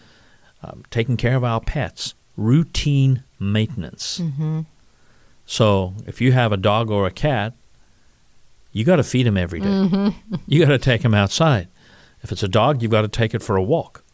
um, 0.63 0.83
taking 0.91 1.17
care 1.17 1.37
of 1.37 1.45
our 1.45 1.61
pets 1.61 2.15
routine 2.37 3.23
maintenance 3.39 4.21
mm-hmm. 4.21 4.61
so 5.47 5.95
if 6.07 6.21
you 6.21 6.33
have 6.33 6.53
a 6.53 6.57
dog 6.57 6.91
or 6.91 7.07
a 7.07 7.11
cat 7.11 7.55
you 8.71 8.85
got 8.85 8.97
to 8.97 9.03
feed 9.03 9.27
him 9.27 9.37
every 9.37 9.61
day. 9.61 9.67
Mm-hmm. 9.67 10.35
you 10.47 10.61
got 10.61 10.71
to 10.71 10.79
take 10.79 11.03
him 11.03 11.15
outside 11.15 11.69
if 12.23 12.33
it's 12.33 12.43
a 12.43 12.49
dog 12.49 12.83
you've 12.83 12.91
got 12.91 13.03
to 13.03 13.09
take 13.09 13.35
it 13.35 13.43
for 13.43 13.57
a 13.57 13.63
walk 13.63 14.05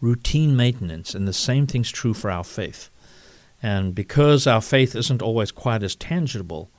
routine 0.00 0.56
maintenance, 0.56 1.14
and 1.14 1.28
the 1.28 1.32
same 1.32 1.66
thing's 1.66 1.90
true 1.90 2.14
for 2.14 2.30
our 2.30 2.44
faith. 2.44 2.90
And 3.62 3.94
because 3.94 4.46
our 4.46 4.60
faith 4.60 4.96
isn't 4.96 5.22
always 5.22 5.50
quite 5.50 5.82
as 5.82 5.94
tangible, 5.94 6.70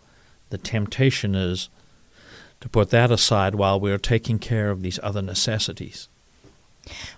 the 0.49 0.57
temptation 0.57 1.35
is 1.35 1.69
to 2.59 2.69
put 2.69 2.89
that 2.89 3.11
aside 3.11 3.55
while 3.55 3.79
we're 3.79 3.97
taking 3.97 4.39
care 4.39 4.69
of 4.69 4.81
these 4.81 4.99
other 5.03 5.21
necessities. 5.21 6.07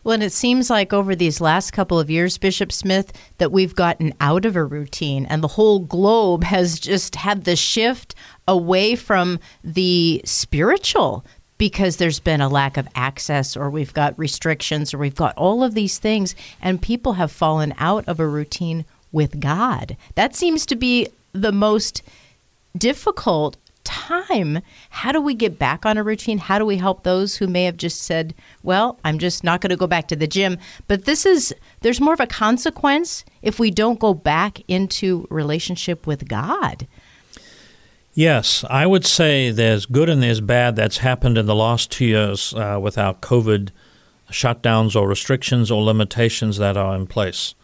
Well, 0.04 0.14
and 0.14 0.24
it 0.24 0.34
seems 0.34 0.70
like 0.70 0.92
over 0.92 1.16
these 1.16 1.40
last 1.40 1.72
couple 1.72 2.00
of 2.00 2.10
years, 2.10 2.38
Bishop 2.38 2.72
Smith, 2.72 3.14
that 3.38 3.52
we've 3.52 3.76
gotten 3.76 4.14
out 4.20 4.46
of 4.46 4.56
a 4.56 4.64
routine, 4.64 5.26
and 5.28 5.42
the 5.42 5.50
whole 5.50 5.80
globe 5.80 6.44
has 6.44 6.80
just 6.80 7.16
had 7.16 7.46
the 7.46 7.56
shift 7.56 8.14
away 8.48 8.96
from 8.96 9.40
the 9.64 10.22
spiritual 10.26 11.26
because 11.58 11.98
there's 11.98 12.20
been 12.20 12.42
a 12.42 12.50
lack 12.50 12.78
of 12.78 12.88
access 12.96 13.56
or 13.56 13.70
we've 13.70 13.94
got 13.94 14.18
restrictions 14.18 14.94
or 14.94 14.98
we've 14.98 15.16
got 15.16 15.36
all 15.38 15.64
of 15.64 15.74
these 15.74 15.98
things 15.98 16.36
and 16.62 16.82
people 16.82 17.14
have 17.14 17.32
fallen 17.32 17.74
out 17.78 18.08
of 18.08 18.20
a 18.20 18.28
routine 18.28 18.86
with 19.12 19.40
God. 19.40 19.96
That 20.16 20.36
seems 20.36 20.66
to 20.66 20.76
be 20.76 21.08
the 21.32 21.52
most 21.52 22.02
difficult 22.78 23.58
time. 23.84 24.62
How 24.90 25.12
do 25.12 25.22
we 25.22 25.34
get 25.34 25.60
back 25.60 25.86
on 25.86 25.98
a 25.98 26.04
routine? 26.04 26.38
How 26.38 26.58
do 26.58 26.66
we 26.66 26.78
help 26.78 27.04
those 27.04 27.36
who 27.36 27.48
may 27.48 27.66
have 27.66 27.78
just 27.78 28.02
said, 28.02 28.34
"Well, 28.64 28.98
I'm 29.04 29.20
just 29.20 29.44
not 29.44 29.62
going 29.62 29.70
to 29.72 29.76
go 29.76 29.88
back 29.88 30.08
to 30.08 30.16
the 30.16 30.28
gym." 30.28 30.58
But 30.88 31.06
this 31.06 31.26
is 31.26 31.54
there's 31.82 32.02
more 32.02 32.14
of 32.14 32.20
a 32.20 32.28
consequence 32.28 33.26
if 33.42 33.60
we 33.60 33.72
don't 33.72 34.00
go 34.00 34.14
back 34.14 34.62
into 34.68 35.28
relationship 35.30 36.08
with 36.08 36.28
God. 36.28 36.88
Yes, 38.15 38.63
I 38.70 38.86
would 38.86 39.05
say 39.05 39.50
there's 39.50 39.88
good 39.88 40.08
and 40.08 40.22
there's 40.22 40.39
bad 40.39 40.75
that's 40.75 40.98
happened 40.98 41.36
in 41.36 41.48
the 41.48 41.55
last 41.55 41.91
two 41.91 42.05
years 42.05 42.53
uh, 42.53 42.79
without 42.79 43.22
COVID 43.22 43.70
shutdowns 44.29 44.96
or 44.96 45.08
restrictions 45.08 45.72
or 45.72 45.84
limitations 45.84 46.58
that 46.58 46.77
are 46.77 46.96
in 46.96 47.08
place. 47.08 47.55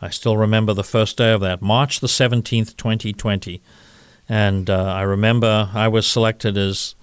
I 0.00 0.10
still 0.10 0.36
remember 0.36 0.72
the 0.72 0.84
first 0.84 1.16
day 1.16 1.32
of 1.32 1.40
that, 1.40 1.60
March 1.60 1.98
the 1.98 2.06
17th, 2.06 2.76
2020. 2.76 3.60
And 4.28 4.70
uh, 4.70 4.84
I 4.84 5.02
remember 5.02 5.70
I 5.74 5.88
was 5.88 6.06
selected 6.06 6.56
as 6.56 6.94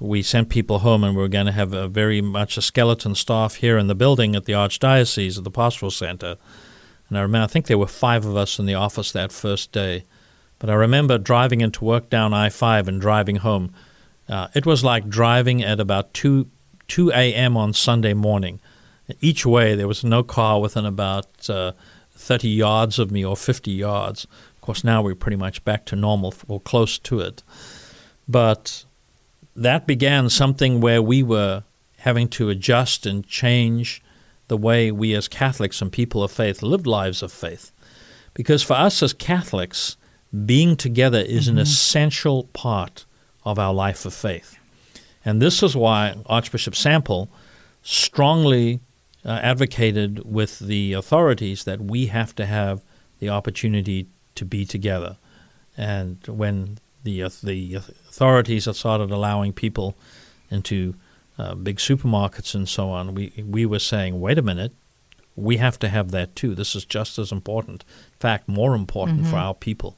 we 0.00 0.20
sent 0.20 0.48
people 0.48 0.80
home, 0.80 1.04
and 1.04 1.14
we 1.14 1.22
were 1.22 1.28
going 1.28 1.46
to 1.46 1.52
have 1.52 1.72
a 1.72 1.86
very 1.86 2.20
much 2.20 2.56
a 2.56 2.62
skeleton 2.62 3.14
staff 3.14 3.56
here 3.56 3.78
in 3.78 3.86
the 3.86 3.94
building 3.94 4.34
at 4.34 4.46
the 4.46 4.52
Archdiocese 4.52 5.38
at 5.38 5.44
the 5.44 5.50
Pastoral 5.50 5.92
Center. 5.92 6.36
And 7.08 7.16
I 7.16 7.22
remember, 7.22 7.44
I 7.44 7.46
think 7.46 7.66
there 7.66 7.78
were 7.78 7.86
five 7.86 8.26
of 8.26 8.36
us 8.36 8.58
in 8.58 8.66
the 8.66 8.74
office 8.74 9.12
that 9.12 9.30
first 9.30 9.70
day. 9.70 10.04
But 10.58 10.70
I 10.70 10.74
remember 10.74 11.18
driving 11.18 11.60
into 11.60 11.84
work 11.84 12.08
down 12.08 12.32
I 12.32 12.48
5 12.48 12.88
and 12.88 13.00
driving 13.00 13.36
home. 13.36 13.74
Uh, 14.28 14.48
it 14.54 14.66
was 14.66 14.82
like 14.82 15.08
driving 15.08 15.62
at 15.62 15.80
about 15.80 16.14
2, 16.14 16.48
2 16.88 17.10
a.m. 17.10 17.56
on 17.56 17.72
Sunday 17.72 18.14
morning. 18.14 18.60
Each 19.20 19.46
way, 19.46 19.74
there 19.74 19.86
was 19.86 20.02
no 20.02 20.22
car 20.22 20.60
within 20.60 20.86
about 20.86 21.48
uh, 21.48 21.72
30 22.12 22.48
yards 22.48 22.98
of 22.98 23.10
me 23.10 23.24
or 23.24 23.36
50 23.36 23.70
yards. 23.70 24.24
Of 24.24 24.60
course, 24.62 24.82
now 24.82 25.02
we're 25.02 25.14
pretty 25.14 25.36
much 25.36 25.64
back 25.64 25.84
to 25.86 25.96
normal 25.96 26.34
or 26.48 26.60
close 26.60 26.98
to 27.00 27.20
it. 27.20 27.42
But 28.26 28.84
that 29.54 29.86
began 29.86 30.28
something 30.28 30.80
where 30.80 31.02
we 31.02 31.22
were 31.22 31.62
having 31.98 32.28
to 32.28 32.50
adjust 32.50 33.06
and 33.06 33.26
change 33.26 34.02
the 34.48 34.56
way 34.56 34.90
we 34.90 35.14
as 35.14 35.28
Catholics 35.28 35.82
and 35.82 35.92
people 35.92 36.22
of 36.22 36.30
faith 36.30 36.62
lived 36.62 36.86
lives 36.86 37.22
of 37.22 37.32
faith. 37.32 37.72
Because 38.34 38.62
for 38.62 38.74
us 38.74 39.02
as 39.02 39.12
Catholics, 39.12 39.96
being 40.44 40.76
together 40.76 41.18
is 41.18 41.46
mm-hmm. 41.46 41.58
an 41.58 41.62
essential 41.62 42.44
part 42.52 43.04
of 43.44 43.58
our 43.58 43.72
life 43.72 44.04
of 44.04 44.14
faith. 44.14 44.58
And 45.24 45.40
this 45.40 45.62
is 45.62 45.76
why 45.76 46.16
Archbishop 46.26 46.74
Sample 46.74 47.28
strongly 47.82 48.80
uh, 49.24 49.40
advocated 49.42 50.24
with 50.24 50.58
the 50.58 50.92
authorities 50.92 51.64
that 51.64 51.80
we 51.80 52.06
have 52.06 52.34
to 52.36 52.46
have 52.46 52.82
the 53.18 53.28
opportunity 53.28 54.06
to 54.34 54.44
be 54.44 54.64
together. 54.64 55.16
And 55.76 56.18
when 56.26 56.78
the 57.02 57.22
uh, 57.22 57.30
the 57.42 57.74
authorities 57.74 58.64
have 58.64 58.76
started 58.76 59.10
allowing 59.10 59.52
people 59.52 59.96
into 60.50 60.94
uh, 61.38 61.54
big 61.54 61.76
supermarkets 61.76 62.54
and 62.54 62.68
so 62.68 62.90
on, 62.90 63.14
we 63.14 63.32
we 63.44 63.66
were 63.66 63.78
saying, 63.78 64.20
wait 64.20 64.38
a 64.38 64.42
minute, 64.42 64.72
we 65.34 65.56
have 65.58 65.78
to 65.80 65.88
have 65.88 66.10
that 66.10 66.34
too. 66.34 66.54
This 66.54 66.74
is 66.74 66.84
just 66.84 67.18
as 67.18 67.32
important, 67.32 67.84
in 68.12 68.18
fact, 68.18 68.48
more 68.48 68.74
important 68.74 69.20
mm-hmm. 69.20 69.30
for 69.30 69.36
our 69.36 69.54
people. 69.54 69.96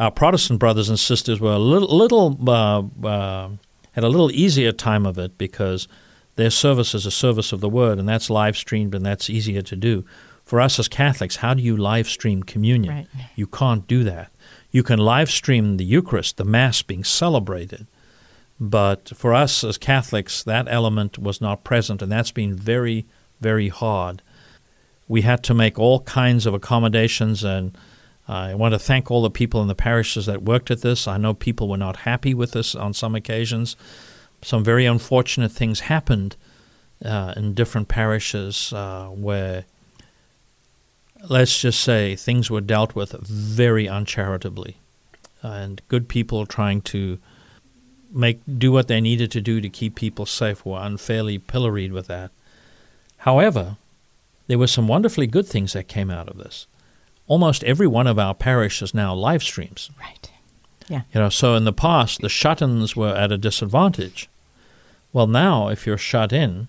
Our 0.00 0.10
Protestant 0.10 0.58
brothers 0.58 0.88
and 0.88 0.98
sisters 0.98 1.40
were 1.40 1.52
a 1.52 1.58
little, 1.58 1.94
little 1.94 2.38
uh, 2.48 2.82
uh, 3.06 3.50
had 3.92 4.02
a 4.02 4.08
little 4.08 4.30
easier 4.30 4.72
time 4.72 5.04
of 5.04 5.18
it 5.18 5.36
because 5.36 5.88
their 6.36 6.48
service 6.48 6.94
is 6.94 7.04
a 7.04 7.10
service 7.10 7.52
of 7.52 7.60
the 7.60 7.68
word, 7.68 7.98
and 7.98 8.08
that's 8.08 8.30
live 8.30 8.56
streamed, 8.56 8.94
and 8.94 9.04
that's 9.04 9.28
easier 9.28 9.60
to 9.60 9.76
do. 9.76 10.06
For 10.42 10.58
us 10.58 10.78
as 10.78 10.88
Catholics, 10.88 11.36
how 11.36 11.52
do 11.52 11.62
you 11.62 11.76
live 11.76 12.08
stream 12.08 12.42
communion? 12.42 12.94
Right. 12.94 13.08
You 13.36 13.46
can't 13.46 13.86
do 13.86 14.02
that. 14.04 14.32
You 14.70 14.82
can 14.82 14.98
live 14.98 15.30
stream 15.30 15.76
the 15.76 15.84
Eucharist, 15.84 16.38
the 16.38 16.46
Mass 16.46 16.80
being 16.80 17.04
celebrated, 17.04 17.86
but 18.58 19.10
for 19.14 19.34
us 19.34 19.62
as 19.62 19.76
Catholics, 19.76 20.42
that 20.44 20.66
element 20.70 21.18
was 21.18 21.42
not 21.42 21.62
present, 21.62 22.00
and 22.00 22.10
that's 22.10 22.32
been 22.32 22.56
very, 22.56 23.04
very 23.38 23.68
hard. 23.68 24.22
We 25.08 25.20
had 25.22 25.42
to 25.44 25.52
make 25.52 25.78
all 25.78 26.00
kinds 26.00 26.46
of 26.46 26.54
accommodations, 26.54 27.44
and 27.44 27.76
I 28.30 28.54
want 28.54 28.74
to 28.74 28.78
thank 28.78 29.10
all 29.10 29.22
the 29.22 29.30
people 29.30 29.60
in 29.60 29.66
the 29.66 29.74
parishes 29.74 30.26
that 30.26 30.42
worked 30.42 30.70
at 30.70 30.82
this. 30.82 31.08
I 31.08 31.16
know 31.16 31.34
people 31.34 31.68
were 31.68 31.76
not 31.76 31.96
happy 31.96 32.32
with 32.32 32.52
this 32.52 32.76
on 32.76 32.94
some 32.94 33.16
occasions. 33.16 33.74
Some 34.40 34.62
very 34.62 34.86
unfortunate 34.86 35.50
things 35.50 35.80
happened 35.80 36.36
uh, 37.04 37.34
in 37.36 37.54
different 37.54 37.88
parishes 37.88 38.72
uh, 38.72 39.06
where, 39.08 39.64
let's 41.28 41.60
just 41.60 41.80
say, 41.80 42.14
things 42.14 42.48
were 42.48 42.60
dealt 42.60 42.94
with 42.94 43.10
very 43.26 43.86
uncharitably, 43.86 44.76
and 45.42 45.82
good 45.88 46.08
people 46.08 46.46
trying 46.46 46.82
to 46.82 47.18
make 48.12 48.40
do 48.58 48.70
what 48.70 48.86
they 48.86 49.00
needed 49.00 49.32
to 49.32 49.40
do 49.40 49.60
to 49.60 49.68
keep 49.68 49.96
people 49.96 50.24
safe 50.24 50.64
were 50.64 50.80
unfairly 50.80 51.38
pilloried 51.38 51.92
with 51.92 52.06
that. 52.06 52.30
However, 53.18 53.76
there 54.46 54.58
were 54.58 54.68
some 54.68 54.86
wonderfully 54.86 55.26
good 55.26 55.46
things 55.46 55.72
that 55.72 55.88
came 55.88 56.10
out 56.10 56.28
of 56.28 56.38
this. 56.38 56.68
Almost 57.30 57.62
every 57.62 57.86
one 57.86 58.08
of 58.08 58.18
our 58.18 58.34
parishes 58.34 58.92
now 58.92 59.14
live 59.14 59.44
streams. 59.44 59.88
Right. 60.00 60.28
Yeah. 60.88 61.02
You 61.14 61.20
know, 61.20 61.28
so 61.28 61.54
in 61.54 61.62
the 61.64 61.72
past 61.72 62.20
the 62.20 62.28
shut-ins 62.28 62.96
were 62.96 63.14
at 63.14 63.30
a 63.30 63.38
disadvantage. 63.38 64.28
Well, 65.12 65.28
now 65.28 65.68
if 65.68 65.86
you're 65.86 65.96
shut 65.96 66.32
in, 66.32 66.66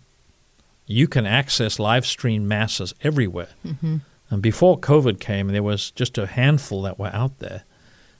you 0.85 1.07
can 1.07 1.25
access 1.25 1.79
live 1.79 2.05
stream 2.05 2.47
masses 2.47 2.93
everywhere. 3.01 3.49
Mm-hmm. 3.65 3.97
And 4.29 4.41
before 4.41 4.77
COVID 4.77 5.19
came, 5.19 5.47
there 5.47 5.63
was 5.63 5.89
just 5.89 6.19
a 6.19 6.27
handful 6.27 6.83
that 6.83 6.99
were 6.99 7.09
out 7.11 7.39
there. 7.39 7.63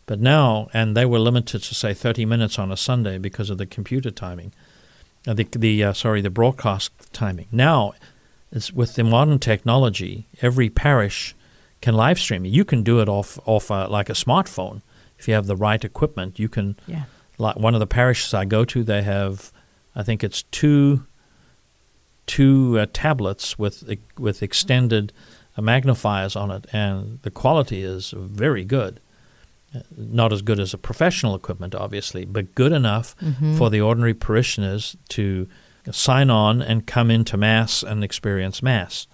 But 0.07 0.19
now, 0.19 0.67
and 0.73 0.97
they 0.97 1.05
were 1.05 1.19
limited 1.19 1.61
to 1.61 1.75
say 1.75 1.93
30 1.93 2.25
minutes 2.25 2.57
on 2.57 2.71
a 2.71 2.77
Sunday 2.77 3.19
because 3.19 3.51
of 3.51 3.59
the 3.59 3.67
computer 3.67 4.09
timing, 4.09 4.51
uh, 5.27 5.35
the, 5.35 5.43
the 5.43 5.83
uh, 5.83 5.93
sorry, 5.93 6.21
the 6.21 6.31
broadcast 6.31 6.91
timing. 7.13 7.47
Now, 7.51 7.93
with 8.73 8.95
the 8.95 9.03
modern 9.03 9.37
technology, 9.37 10.25
every 10.41 10.69
parish 10.71 11.35
can 11.81 11.95
live 11.95 12.19
stream. 12.19 12.45
You 12.45 12.65
can 12.65 12.83
do 12.83 12.99
it 12.99 13.09
off 13.09 13.39
off 13.45 13.71
uh, 13.71 13.87
like 13.89 14.09
a 14.09 14.13
smartphone 14.13 14.81
if 15.17 15.27
you 15.27 15.33
have 15.33 15.47
the 15.47 15.55
right 15.55 15.83
equipment. 15.83 16.39
You 16.39 16.49
can. 16.49 16.77
Yeah. 16.87 17.03
Like 17.37 17.55
one 17.55 17.73
of 17.73 17.79
the 17.79 17.87
parishes 17.87 18.35
I 18.35 18.45
go 18.45 18.65
to, 18.65 18.83
they 18.83 19.01
have, 19.01 19.51
I 19.95 20.03
think 20.03 20.23
it's 20.23 20.43
two 20.43 21.05
two 22.27 22.79
uh, 22.79 22.85
tablets 22.93 23.57
with 23.57 23.83
with 24.17 24.43
extended 24.43 25.11
uh, 25.57 25.61
magnifiers 25.61 26.35
on 26.35 26.51
it, 26.51 26.67
and 26.71 27.19
the 27.23 27.31
quality 27.31 27.81
is 27.81 28.13
very 28.15 28.63
good 28.63 28.99
not 29.95 30.33
as 30.33 30.41
good 30.41 30.59
as 30.59 30.73
a 30.73 30.77
professional 30.77 31.35
equipment, 31.35 31.73
obviously, 31.73 32.25
but 32.25 32.55
good 32.55 32.71
enough 32.71 33.15
mm-hmm. 33.17 33.57
for 33.57 33.69
the 33.69 33.81
ordinary 33.81 34.13
parishioners 34.13 34.97
to 35.09 35.47
sign 35.91 36.29
on 36.29 36.61
and 36.61 36.85
come 36.85 37.09
into 37.09 37.37
Mass 37.37 37.83
and 37.83 38.03
experience 38.03 38.61
Mass. 38.61 39.07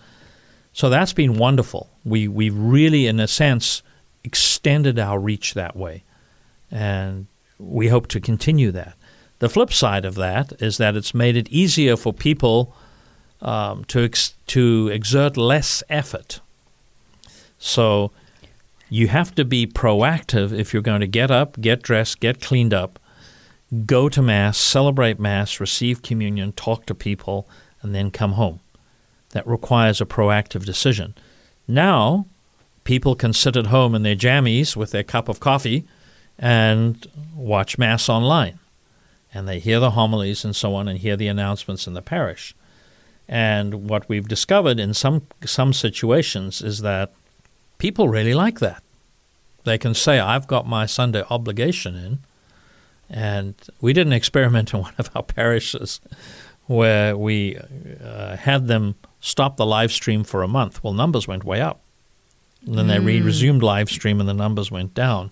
So 0.77 0.91
that's 0.91 1.11
been 1.11 1.39
wonderful. 1.39 1.89
We, 2.05 2.27
we 2.27 2.51
really, 2.51 3.07
in 3.07 3.19
a 3.19 3.27
sense, 3.27 3.81
extended 4.23 4.99
our 4.99 5.17
reach 5.17 5.55
that 5.55 5.75
way. 5.75 6.03
And 6.69 7.25
we 7.57 7.87
hope 7.87 8.05
to 8.09 8.19
continue 8.19 8.69
that. 8.73 8.93
The 9.39 9.49
flip 9.49 9.73
side 9.73 10.05
of 10.05 10.13
that 10.13 10.61
is 10.61 10.77
that 10.77 10.95
it's 10.95 11.15
made 11.15 11.35
it 11.35 11.49
easier 11.49 11.97
for 11.97 12.13
people 12.13 12.75
um, 13.41 13.85
to, 13.85 14.03
ex- 14.03 14.35
to 14.53 14.89
exert 14.89 15.35
less 15.35 15.81
effort. 15.89 16.41
So 17.57 18.11
you 18.87 19.07
have 19.07 19.33
to 19.33 19.43
be 19.43 19.65
proactive 19.65 20.51
if 20.53 20.73
you're 20.73 20.83
going 20.83 21.01
to 21.01 21.07
get 21.07 21.31
up, 21.31 21.59
get 21.59 21.81
dressed, 21.81 22.19
get 22.19 22.39
cleaned 22.39 22.75
up, 22.75 22.99
go 23.87 24.09
to 24.09 24.21
Mass, 24.21 24.59
celebrate 24.59 25.19
Mass, 25.19 25.59
receive 25.59 26.03
communion, 26.03 26.51
talk 26.51 26.85
to 26.85 26.93
people, 26.93 27.49
and 27.81 27.95
then 27.95 28.11
come 28.11 28.33
home. 28.33 28.59
That 29.31 29.47
requires 29.47 29.99
a 29.99 30.05
proactive 30.05 30.65
decision. 30.65 31.13
Now, 31.67 32.25
people 32.83 33.15
can 33.15 33.33
sit 33.33 33.57
at 33.57 33.67
home 33.67 33.93
in 33.93 34.03
their 34.03 34.15
jammies 34.15 34.75
with 34.75 34.91
their 34.91 35.03
cup 35.03 35.27
of 35.27 35.39
coffee 35.39 35.85
and 36.39 37.05
watch 37.35 37.77
Mass 37.77 38.07
online. 38.07 38.59
And 39.33 39.47
they 39.47 39.59
hear 39.59 39.79
the 39.79 39.91
homilies 39.91 40.45
and 40.45 40.55
so 40.55 40.73
on 40.75 40.87
and 40.87 40.97
hear 40.97 41.17
the 41.17 41.27
announcements 41.27 41.85
in 41.87 41.93
the 41.93 42.01
parish. 42.01 42.55
And 43.27 43.89
what 43.89 44.07
we've 44.07 44.27
discovered 44.27 44.79
in 44.79 44.93
some 44.93 45.23
some 45.43 45.73
situations 45.73 46.61
is 46.61 46.79
that 46.81 47.11
people 47.77 48.07
really 48.07 48.33
like 48.33 48.59
that. 48.59 48.81
They 49.65 49.77
can 49.77 49.93
say, 49.93 50.19
I've 50.19 50.47
got 50.47 50.65
my 50.65 50.85
Sunday 50.85 51.23
obligation 51.29 51.95
in. 51.95 52.19
And 53.09 53.55
we 53.81 53.91
did 53.93 54.07
an 54.07 54.13
experiment 54.13 54.73
in 54.73 54.79
one 54.87 54.93
of 54.97 55.09
our 55.13 55.23
parishes 55.23 55.99
where 56.67 57.17
we 57.17 57.57
uh, 58.03 58.37
had 58.37 58.67
them 58.67 58.95
stop 59.19 59.57
the 59.57 59.65
live 59.65 59.91
stream 59.91 60.23
for 60.23 60.43
a 60.43 60.47
month. 60.47 60.83
Well, 60.83 60.93
numbers 60.93 61.27
went 61.27 61.43
way 61.43 61.61
up. 61.61 61.81
And 62.65 62.77
then 62.77 62.85
mm. 62.85 62.89
they 62.89 62.99
re- 62.99 63.21
resumed 63.21 63.63
live 63.63 63.89
stream 63.89 64.19
and 64.19 64.27
the 64.27 64.33
numbers 64.33 64.71
went 64.71 64.93
down. 64.93 65.31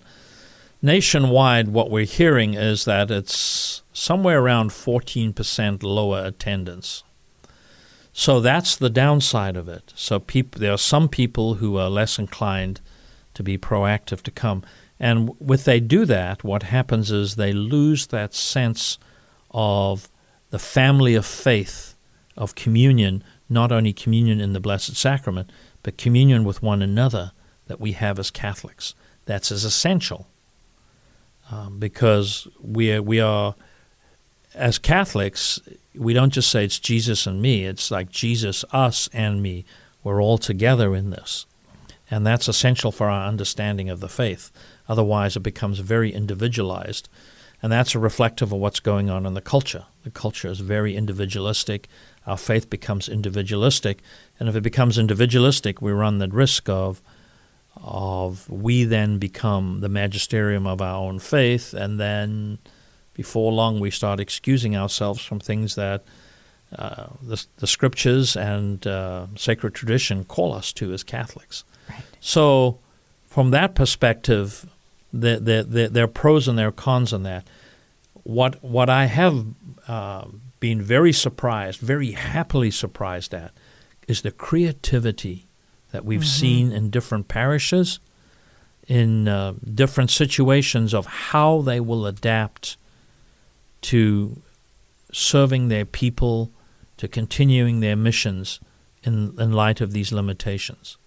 Nationwide, 0.82 1.68
what 1.68 1.90
we're 1.90 2.04
hearing 2.04 2.54
is 2.54 2.84
that 2.84 3.10
it's 3.10 3.82
somewhere 3.92 4.40
around 4.40 4.70
14% 4.70 5.82
lower 5.82 6.24
attendance. 6.24 7.02
So 8.12 8.40
that's 8.40 8.76
the 8.76 8.90
downside 8.90 9.56
of 9.56 9.68
it. 9.68 9.92
So 9.94 10.20
peop- 10.20 10.56
there 10.56 10.72
are 10.72 10.78
some 10.78 11.08
people 11.08 11.54
who 11.54 11.76
are 11.76 11.90
less 11.90 12.18
inclined 12.18 12.80
to 13.34 13.42
be 13.42 13.58
proactive 13.58 14.22
to 14.22 14.30
come. 14.30 14.62
And 14.98 15.30
if 15.48 15.64
they 15.64 15.80
do 15.80 16.06
that, 16.06 16.42
what 16.42 16.62
happens 16.62 17.10
is 17.10 17.36
they 17.36 17.52
lose 17.52 18.06
that 18.06 18.34
sense 18.34 18.98
of 19.50 20.08
the 20.50 20.58
family 20.58 21.14
of 21.14 21.26
faith, 21.26 21.94
of 22.36 22.54
communion, 22.54 23.22
not 23.48 23.72
only 23.72 23.92
communion 23.92 24.40
in 24.40 24.52
the 24.52 24.60
Blessed 24.60 24.96
Sacrament, 24.96 25.50
but 25.82 25.98
communion 25.98 26.44
with 26.44 26.62
one 26.62 26.82
another 26.82 27.32
that 27.66 27.80
we 27.80 27.92
have 27.92 28.18
as 28.18 28.30
Catholics. 28.30 28.94
That's 29.24 29.52
as 29.52 29.64
essential 29.64 30.26
um, 31.50 31.78
because 31.78 32.48
we 32.60 32.92
are, 32.92 33.02
we 33.02 33.20
are, 33.20 33.54
as 34.54 34.78
Catholics, 34.78 35.60
we 35.94 36.12
don't 36.12 36.32
just 36.32 36.50
say 36.50 36.64
it's 36.64 36.78
Jesus 36.78 37.26
and 37.26 37.40
me, 37.40 37.64
it's 37.64 37.90
like 37.90 38.10
Jesus, 38.10 38.64
us, 38.72 39.08
and 39.12 39.42
me. 39.42 39.64
We're 40.02 40.22
all 40.22 40.38
together 40.38 40.94
in 40.94 41.10
this. 41.10 41.46
And 42.10 42.24
that's 42.24 42.46
essential 42.46 42.92
for 42.92 43.08
our 43.08 43.26
understanding 43.26 43.90
of 43.90 44.00
the 44.00 44.08
faith. 44.08 44.52
Otherwise, 44.88 45.36
it 45.36 45.40
becomes 45.40 45.80
very 45.80 46.12
individualized. 46.12 47.08
And 47.62 47.72
that's 47.72 47.94
a 47.94 47.98
reflective 47.98 48.52
of 48.52 48.58
what's 48.58 48.80
going 48.80 49.10
on 49.10 49.26
in 49.26 49.34
the 49.34 49.40
culture. 49.40 49.86
The 50.04 50.10
culture 50.10 50.48
is 50.48 50.60
very 50.60 50.94
individualistic. 50.96 51.88
Our 52.26 52.36
faith 52.36 52.68
becomes 52.70 53.08
individualistic. 53.08 54.00
And 54.38 54.48
if 54.48 54.56
it 54.56 54.60
becomes 54.62 54.98
individualistic, 54.98 55.80
we 55.80 55.92
run 55.92 56.18
the 56.18 56.28
risk 56.28 56.68
of 56.68 57.00
of 57.82 58.48
we 58.48 58.84
then 58.84 59.18
become 59.18 59.80
the 59.80 59.88
magisterium 59.88 60.66
of 60.66 60.80
our 60.80 60.96
own 60.96 61.18
faith, 61.18 61.74
and 61.74 62.00
then 62.00 62.58
before 63.12 63.52
long 63.52 63.80
we 63.80 63.90
start 63.90 64.20
excusing 64.20 64.76
ourselves 64.76 65.22
from 65.22 65.40
things 65.40 65.74
that 65.74 66.04
uh, 66.76 67.06
the, 67.22 67.44
the, 67.58 67.66
scriptures 67.66 68.36
and 68.36 68.86
uh, 68.86 69.26
sacred 69.36 69.72
tradition 69.74 70.24
call 70.24 70.52
us 70.52 70.72
to 70.72 70.92
as 70.92 71.04
Catholics. 71.04 71.64
Right. 71.88 72.02
So, 72.18 72.80
from 73.24 73.52
that 73.52 73.76
perspective, 73.76 74.66
the, 75.16 75.40
the, 75.40 75.66
the, 75.68 75.88
there 75.88 76.04
are 76.04 76.08
pros 76.08 76.48
and 76.48 76.58
there 76.58 76.68
are 76.68 76.72
cons 76.72 77.12
in 77.12 77.22
that. 77.24 77.46
What, 78.22 78.62
what 78.62 78.90
I 78.90 79.06
have 79.06 79.44
uh, 79.86 80.26
been 80.60 80.82
very 80.82 81.12
surprised, 81.12 81.80
very 81.80 82.12
happily 82.12 82.70
surprised 82.70 83.34
at, 83.34 83.52
is 84.08 84.22
the 84.22 84.30
creativity 84.30 85.46
that 85.92 86.04
we've 86.04 86.20
mm-hmm. 86.20 86.26
seen 86.26 86.72
in 86.72 86.90
different 86.90 87.28
parishes, 87.28 88.00
in 88.88 89.28
uh, 89.28 89.54
different 89.74 90.10
situations 90.10 90.94
of 90.94 91.06
how 91.06 91.60
they 91.62 91.80
will 91.80 92.06
adapt 92.06 92.76
to 93.82 94.40
serving 95.12 95.68
their 95.68 95.84
people, 95.84 96.50
to 96.96 97.08
continuing 97.08 97.80
their 97.80 97.96
missions 97.96 98.60
in, 99.02 99.34
in 99.38 99.52
light 99.52 99.80
of 99.80 99.92
these 99.92 100.12
limitations. 100.12 100.98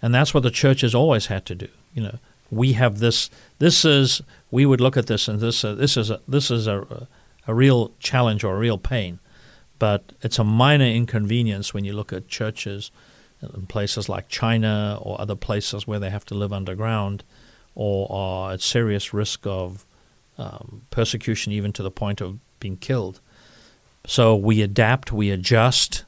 And 0.00 0.14
that's 0.14 0.34
what 0.34 0.42
the 0.42 0.50
church 0.50 0.80
has 0.80 0.94
always 0.94 1.26
had 1.26 1.46
to 1.46 1.54
do. 1.54 1.68
You 1.94 2.02
know, 2.02 2.18
we 2.52 2.74
have 2.74 2.98
this. 2.98 3.30
This 3.58 3.84
is 3.84 4.22
we 4.50 4.66
would 4.66 4.80
look 4.80 4.96
at 4.96 5.06
this 5.06 5.26
and 5.26 5.40
this. 5.40 5.64
Uh, 5.64 5.74
this 5.74 5.96
is 5.96 6.10
a 6.10 6.20
this 6.28 6.50
is 6.50 6.66
a, 6.66 7.08
a 7.46 7.54
real 7.54 7.92
challenge 7.98 8.44
or 8.44 8.54
a 8.54 8.58
real 8.58 8.78
pain, 8.78 9.18
but 9.78 10.12
it's 10.20 10.38
a 10.38 10.44
minor 10.44 10.84
inconvenience 10.84 11.72
when 11.72 11.84
you 11.84 11.94
look 11.94 12.12
at 12.12 12.28
churches 12.28 12.90
in 13.42 13.66
places 13.66 14.08
like 14.08 14.28
China 14.28 14.98
or 15.00 15.20
other 15.20 15.34
places 15.34 15.86
where 15.86 15.98
they 15.98 16.10
have 16.10 16.26
to 16.26 16.34
live 16.34 16.52
underground 16.52 17.24
or 17.74 18.06
are 18.12 18.52
at 18.52 18.60
serious 18.60 19.14
risk 19.14 19.46
of 19.46 19.84
um, 20.38 20.82
persecution, 20.90 21.52
even 21.52 21.72
to 21.72 21.82
the 21.82 21.90
point 21.90 22.20
of 22.20 22.38
being 22.60 22.76
killed. 22.76 23.20
So 24.06 24.36
we 24.36 24.62
adapt, 24.62 25.10
we 25.10 25.30
adjust 25.30 26.04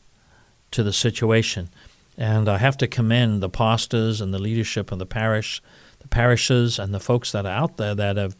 to 0.73 0.83
the 0.83 0.93
situation. 0.93 1.71
And 2.17 2.49
I 2.49 2.59
have 2.59 2.77
to 2.79 2.87
commend 2.87 3.43
the 3.43 3.49
pastors 3.49 4.21
and 4.21 4.33
the 4.33 4.39
leadership 4.39 4.93
of 4.93 4.99
the 4.99 5.07
parish, 5.07 5.63
the 6.05 6.09
parishes, 6.09 6.79
and 6.79 6.95
the 6.95 7.01
folks 7.01 7.33
that 7.33 7.47
are 7.47 7.57
out 7.57 7.79
there 7.79 7.95
that 7.95 8.17
have 8.17 8.37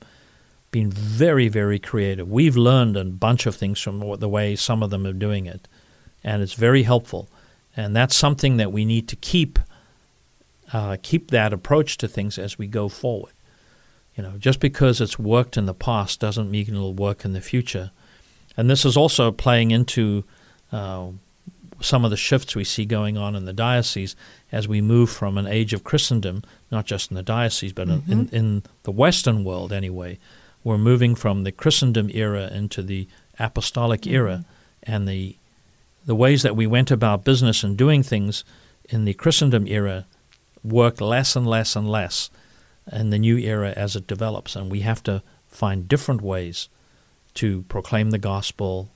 been 0.71 0.91
very, 0.91 1.49
very 1.49 1.79
creative. 1.79 2.31
We've 2.31 2.57
learned 2.57 2.97
a 2.97 3.05
bunch 3.05 3.47
of 3.47 3.57
things 3.57 3.81
from 3.81 4.19
the 4.19 4.29
way 4.29 4.55
some 4.55 4.83
of 4.83 4.91
them 4.91 5.07
are 5.07 5.13
doing 5.13 5.47
it, 5.47 5.67
and 6.23 6.43
it's 6.43 6.55
very 6.55 6.83
helpful. 6.83 7.29
And 7.77 7.97
that's 7.97 8.15
something 8.15 8.59
that 8.59 8.71
we 8.71 8.85
need 8.85 9.09
to 9.09 9.17
keep 9.17 9.59
uh, 10.73 10.97
keep 11.03 11.31
that 11.31 11.53
approach 11.53 11.97
to 11.99 12.09
things 12.09 12.39
as 12.39 12.59
we 12.59 12.67
go 12.67 12.89
forward. 12.89 13.33
You 14.15 14.23
know, 14.23 14.37
just 14.39 14.61
because 14.61 15.01
it's 15.01 15.19
worked 15.19 15.57
in 15.57 15.67
the 15.67 15.75
past 15.75 16.21
doesn't 16.21 16.51
mean 16.51 16.69
it'll 16.69 16.95
work 16.95 17.25
in 17.25 17.33
the 17.33 17.41
future. 17.41 17.91
And 18.57 18.71
this 18.71 18.85
is 18.85 18.97
also 18.97 19.33
playing 19.33 19.71
into 19.71 20.25
uh, 20.71 21.09
some 21.85 22.05
of 22.05 22.11
the 22.11 22.17
shifts 22.17 22.57
we 22.57 22.65
see 22.65 22.85
going 22.85 23.17
on 23.17 23.37
in 23.37 23.45
the 23.45 23.53
diocese 23.53 24.17
as 24.51 24.67
we 24.67 24.81
move 24.81 25.11
from 25.11 25.39
an 25.39 25.47
age 25.47 25.73
of 25.73 25.85
Christendom, 25.85 26.43
not 26.71 26.87
just 26.87 27.11
in 27.11 27.17
the 27.17 27.23
diocese, 27.23 27.73
but 27.73 27.89
mm-hmm. 27.89 28.13
in, 28.13 28.29
in 28.29 28.63
the 28.85 28.93
Western 28.93 29.45
world 29.45 29.73
anyway. 29.73 30.19
We're 30.63 30.79
moving 30.79 31.15
from 31.15 31.45
the 31.45 31.53
Christendom 31.53 32.11
era 32.13 32.51
into 32.53 32.83
the 32.83 33.07
apostolic 33.39 34.03
mm-hmm. 34.03 34.15
era, 34.15 34.45
and 34.83 35.09
the 35.09 35.37
the 36.07 36.15
ways 36.15 36.43
that 36.43 36.57
we 36.57 36.67
went 36.67 36.91
about 36.91 37.25
business 37.25 37.65
and 37.65 37.77
doing 37.77 38.03
things 38.03 38.45
in 38.91 39.05
the 39.05 39.15
Christendom 39.15 39.67
era 39.67 40.07
work 40.63 41.01
less 41.01 41.35
and 41.35 41.47
less 41.47 41.77
and 41.77 41.89
less 41.89 42.31
in 42.93 43.11
the 43.11 43.19
new 43.19 43.39
era 43.39 43.73
as 43.77 43.97
it 43.97 44.07
develops. 44.07 44.55
And 44.55 44.71
we 44.71 44.81
have 44.81 45.03
to 45.05 45.23
find 45.49 45.89
different 45.89 46.21
ways 46.21 46.69
to 47.35 47.63
proclaim 47.69 48.11
the 48.11 48.19
gospel, 48.19 48.91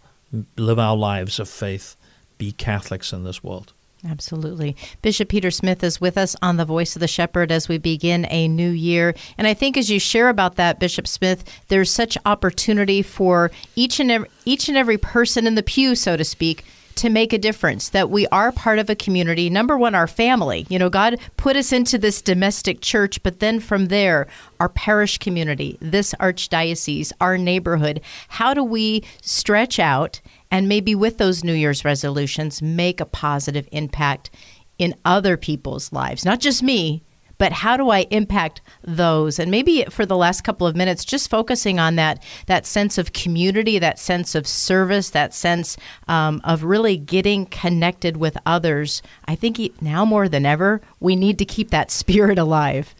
live 0.56 0.78
our 0.78 0.96
lives 0.96 1.38
of 1.38 1.48
faith, 1.48 1.96
be 2.38 2.52
Catholics 2.52 3.12
in 3.12 3.24
this 3.24 3.44
world. 3.44 3.72
Absolutely. 4.08 4.76
Bishop 5.02 5.28
Peter 5.28 5.50
Smith 5.50 5.82
is 5.82 6.00
with 6.00 6.16
us 6.16 6.36
on 6.40 6.56
the 6.56 6.64
Voice 6.64 6.94
of 6.94 7.00
the 7.00 7.08
Shepherd 7.08 7.50
as 7.50 7.68
we 7.68 7.78
begin 7.78 8.26
a 8.30 8.46
new 8.46 8.70
year. 8.70 9.14
And 9.36 9.46
I 9.46 9.54
think 9.54 9.76
as 9.76 9.90
you 9.90 9.98
share 9.98 10.28
about 10.28 10.54
that, 10.54 10.78
Bishop 10.78 11.08
Smith, 11.08 11.44
there's 11.66 11.90
such 11.90 12.16
opportunity 12.24 13.02
for 13.02 13.50
each 13.74 13.98
and 13.98 14.10
every, 14.10 14.28
each 14.44 14.68
and 14.68 14.78
every 14.78 14.98
person 14.98 15.46
in 15.48 15.56
the 15.56 15.64
pew, 15.64 15.96
so 15.96 16.16
to 16.16 16.24
speak, 16.24 16.64
to 16.94 17.08
make 17.08 17.32
a 17.32 17.38
difference, 17.38 17.88
that 17.88 18.10
we 18.10 18.26
are 18.28 18.52
part 18.52 18.78
of 18.78 18.90
a 18.90 18.94
community. 18.94 19.48
Number 19.48 19.76
one, 19.76 19.94
our 19.94 20.08
family. 20.08 20.66
You 20.68 20.78
know, 20.78 20.90
God 20.90 21.18
put 21.36 21.56
us 21.56 21.72
into 21.72 21.98
this 21.98 22.22
domestic 22.22 22.80
church, 22.80 23.22
but 23.22 23.40
then 23.40 23.60
from 23.60 23.86
there, 23.86 24.26
our 24.60 24.68
parish 24.68 25.18
community, 25.18 25.78
this 25.80 26.14
archdiocese, 26.20 27.12
our 27.20 27.38
neighborhood. 27.38 28.00
How 28.28 28.52
do 28.52 28.64
we 28.64 29.04
stretch 29.22 29.78
out 29.78 30.20
and 30.50 30.68
maybe 30.68 30.94
with 30.94 31.18
those 31.18 31.44
New 31.44 31.54
Year's 31.54 31.84
resolutions 31.84 32.62
make 32.62 33.00
a 33.00 33.06
positive 33.06 33.68
impact 33.72 34.30
in 34.78 34.94
other 35.04 35.36
people's 35.36 35.92
lives? 35.92 36.24
Not 36.24 36.40
just 36.40 36.62
me, 36.62 37.02
but 37.38 37.52
how 37.52 37.76
do 37.76 37.90
I 37.90 38.00
impact 38.10 38.60
those? 38.82 39.38
And 39.38 39.50
maybe 39.50 39.84
for 39.84 40.04
the 40.04 40.16
last 40.16 40.42
couple 40.42 40.66
of 40.66 40.76
minutes, 40.76 41.04
just 41.04 41.30
focusing 41.30 41.78
on 41.78 41.94
that 41.96 42.22
that 42.46 42.66
sense 42.66 42.98
of 42.98 43.12
community, 43.12 43.78
that 43.78 43.98
sense 43.98 44.34
of 44.34 44.46
service, 44.46 45.10
that 45.10 45.32
sense 45.32 45.76
um, 46.08 46.40
of 46.44 46.64
really 46.64 46.96
getting 46.96 47.46
connected 47.46 48.16
with 48.16 48.36
others. 48.44 49.02
I 49.26 49.36
think 49.36 49.80
now 49.80 50.04
more 50.04 50.28
than 50.28 50.44
ever, 50.44 50.80
we 50.98 51.14
need 51.14 51.38
to 51.38 51.44
keep 51.44 51.70
that 51.70 51.90
spirit 52.02 52.38
alive. 52.38 52.94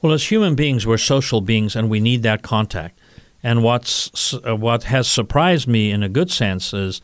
Well, 0.00 0.12
as 0.12 0.30
human 0.30 0.54
beings, 0.54 0.86
we're 0.86 0.98
social 0.98 1.40
beings, 1.40 1.74
and 1.74 1.88
we 1.88 1.98
need 1.98 2.22
that 2.24 2.42
contact. 2.42 3.00
And 3.44 3.62
what's 3.62 4.34
uh, 4.34 4.56
what 4.56 4.84
has 4.84 5.06
surprised 5.06 5.68
me 5.68 5.92
in 5.92 6.02
a 6.02 6.08
good 6.08 6.30
sense 6.30 6.72
is 6.72 7.00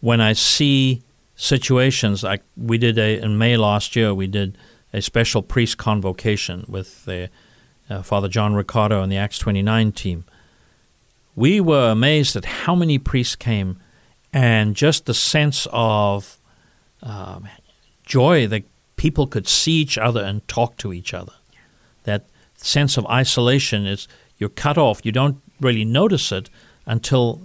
when 0.00 0.20
I 0.20 0.34
see 0.34 1.02
situations 1.36 2.22
like 2.22 2.42
we 2.56 2.78
did 2.78 2.98
a, 2.98 3.20
in 3.22 3.38
May 3.38 3.56
last 3.56 3.94
year. 3.94 4.12
We 4.12 4.26
did 4.26 4.58
a 4.92 5.00
special 5.00 5.42
priest 5.42 5.78
convocation 5.78 6.64
with 6.66 7.08
uh, 7.08 8.02
Father 8.02 8.28
John 8.28 8.54
Riccardo 8.54 9.02
and 9.02 9.12
the 9.12 9.18
Acts 9.18 9.38
29 9.38 9.92
team. 9.92 10.24
We 11.36 11.60
were 11.60 11.90
amazed 11.90 12.34
at 12.34 12.46
how 12.46 12.74
many 12.74 12.98
priests 12.98 13.36
came 13.36 13.78
and 14.32 14.74
just 14.74 15.04
the 15.04 15.14
sense 15.14 15.68
of 15.70 16.38
um, 17.02 17.46
joy 18.04 18.46
that 18.46 18.64
people 18.96 19.26
could 19.26 19.46
see 19.46 19.72
each 19.72 19.98
other 19.98 20.22
and 20.22 20.46
talk 20.48 20.78
to 20.78 20.92
each 20.92 21.12
other. 21.12 21.34
That 22.04 22.24
sense 22.56 22.96
of 22.96 23.06
isolation 23.06 23.86
is 23.86 24.08
you're 24.38 24.48
cut 24.48 24.78
off. 24.78 25.04
You 25.04 25.12
don't 25.12 25.42
really 25.60 25.84
notice 25.84 26.32
it 26.32 26.50
until 26.86 27.42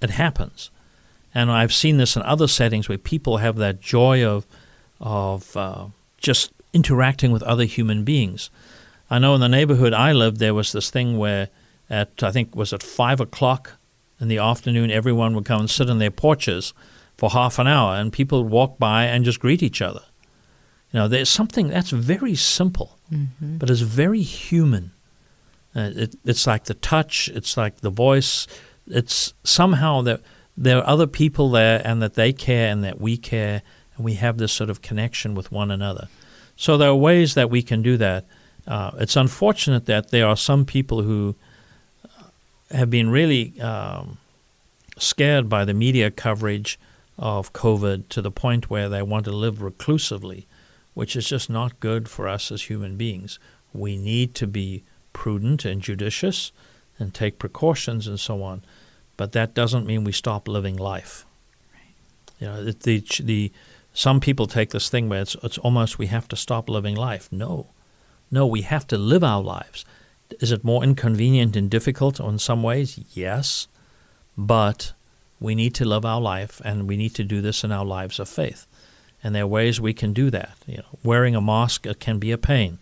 it 0.00 0.10
happens. 0.10 0.70
And 1.34 1.50
I've 1.50 1.74
seen 1.74 1.96
this 1.96 2.16
in 2.16 2.22
other 2.22 2.48
settings 2.48 2.88
where 2.88 2.98
people 2.98 3.38
have 3.38 3.56
that 3.56 3.80
joy 3.80 4.24
of 4.24 4.46
of 5.00 5.56
uh, 5.56 5.86
just 6.18 6.52
interacting 6.72 7.30
with 7.30 7.42
other 7.42 7.64
human 7.64 8.04
beings. 8.04 8.50
I 9.10 9.18
know 9.18 9.34
in 9.34 9.40
the 9.40 9.48
neighborhood 9.48 9.92
I 9.92 10.12
lived, 10.12 10.38
there 10.38 10.54
was 10.54 10.72
this 10.72 10.90
thing 10.90 11.18
where 11.18 11.48
at, 11.88 12.22
I 12.22 12.30
think, 12.30 12.56
was 12.56 12.72
at 12.72 12.82
5 12.82 13.20
o'clock 13.20 13.72
in 14.20 14.28
the 14.28 14.38
afternoon, 14.38 14.90
everyone 14.90 15.34
would 15.34 15.44
come 15.44 15.60
and 15.60 15.70
sit 15.70 15.90
on 15.90 15.98
their 15.98 16.10
porches 16.10 16.72
for 17.16 17.30
half 17.30 17.58
an 17.58 17.66
hour, 17.66 17.96
and 17.96 18.12
people 18.12 18.42
would 18.42 18.52
walk 18.52 18.78
by 18.78 19.04
and 19.04 19.24
just 19.24 19.40
greet 19.40 19.62
each 19.62 19.80
other. 19.80 20.02
You 20.92 21.00
know, 21.00 21.08
there's 21.08 21.28
something 21.28 21.68
that's 21.68 21.90
very 21.90 22.34
simple, 22.34 22.98
mm-hmm. 23.12 23.58
but 23.58 23.70
it's 23.70 23.80
very 23.80 24.22
human. 24.22 24.92
Uh, 25.76 25.90
it, 25.94 26.16
it's 26.24 26.46
like 26.46 26.64
the 26.64 26.74
touch, 26.74 27.28
it's 27.34 27.56
like 27.56 27.80
the 27.82 27.90
voice. 27.90 28.46
It's 28.86 29.34
somehow 29.44 30.00
that 30.02 30.22
there 30.56 30.78
are 30.78 30.86
other 30.86 31.06
people 31.06 31.50
there, 31.50 31.82
and 31.84 32.00
that 32.00 32.14
they 32.14 32.32
care, 32.32 32.72
and 32.72 32.82
that 32.82 32.98
we 32.98 33.18
care, 33.18 33.60
and 33.96 34.04
we 34.04 34.14
have 34.14 34.38
this 34.38 34.52
sort 34.52 34.70
of 34.70 34.80
connection 34.80 35.34
with 35.34 35.52
one 35.52 35.70
another. 35.70 36.08
So 36.56 36.78
there 36.78 36.88
are 36.88 36.96
ways 36.96 37.34
that 37.34 37.50
we 37.50 37.62
can 37.62 37.82
do 37.82 37.98
that. 37.98 38.24
Uh, 38.66 38.92
it's 38.98 39.16
unfortunate 39.16 39.84
that 39.86 40.10
there 40.10 40.26
are 40.26 40.36
some 40.36 40.64
people 40.64 41.02
who 41.02 41.36
have 42.70 42.90
been 42.90 43.10
really 43.10 43.60
um, 43.60 44.18
scared 44.98 45.48
by 45.48 45.64
the 45.64 45.74
media 45.74 46.10
coverage 46.10 46.78
of 47.18 47.52
COVID 47.52 48.08
to 48.08 48.22
the 48.22 48.30
point 48.30 48.70
where 48.70 48.88
they 48.88 49.02
want 49.02 49.24
to 49.26 49.32
live 49.32 49.62
reclusively, 49.62 50.46
which 50.94 51.16
is 51.16 51.28
just 51.28 51.48
not 51.50 51.80
good 51.80 52.08
for 52.08 52.26
us 52.26 52.50
as 52.50 52.62
human 52.62 52.96
beings. 52.96 53.38
We 53.72 53.96
need 53.98 54.34
to 54.36 54.46
be 54.46 54.84
prudent 55.16 55.64
and 55.64 55.80
judicious 55.80 56.52
and 56.98 57.14
take 57.14 57.38
precautions 57.38 58.06
and 58.06 58.20
so 58.20 58.42
on, 58.42 58.62
but 59.16 59.32
that 59.32 59.54
doesn't 59.54 59.86
mean 59.86 60.04
we 60.04 60.12
stop 60.12 60.46
living 60.46 60.76
life. 60.76 61.24
Right. 61.72 61.94
You 62.38 62.46
know, 62.46 62.64
the 62.64 63.02
the 63.22 63.50
some 63.94 64.20
people 64.20 64.46
take 64.46 64.70
this 64.70 64.90
thing 64.90 65.08
where 65.08 65.22
it's, 65.22 65.34
it's 65.42 65.56
almost 65.56 65.98
we 65.98 66.08
have 66.08 66.28
to 66.28 66.36
stop 66.36 66.68
living 66.68 66.94
life. 66.94 67.32
No. 67.32 67.68
No, 68.30 68.46
we 68.46 68.60
have 68.60 68.86
to 68.88 68.98
live 68.98 69.24
our 69.24 69.42
lives. 69.42 69.86
Is 70.38 70.52
it 70.52 70.62
more 70.62 70.84
inconvenient 70.84 71.56
and 71.56 71.70
difficult 71.70 72.20
in 72.20 72.38
some 72.38 72.62
ways? 72.62 73.00
Yes. 73.14 73.68
But 74.36 74.92
we 75.40 75.54
need 75.54 75.74
to 75.76 75.86
live 75.86 76.04
our 76.04 76.20
life, 76.20 76.60
and 76.62 76.86
we 76.86 76.96
need 76.98 77.14
to 77.14 77.24
do 77.24 77.40
this 77.40 77.64
in 77.64 77.72
our 77.72 77.86
lives 77.86 78.18
of 78.20 78.28
faith. 78.28 78.66
And 79.22 79.34
there 79.34 79.44
are 79.44 79.58
ways 79.58 79.80
we 79.80 79.94
can 79.94 80.12
do 80.12 80.30
that. 80.30 80.56
You 80.66 80.78
know, 80.78 80.98
wearing 81.02 81.34
a 81.34 81.40
mask 81.40 81.86
uh, 81.86 81.94
can 81.98 82.18
be 82.18 82.32
a 82.32 82.38
pain, 82.38 82.78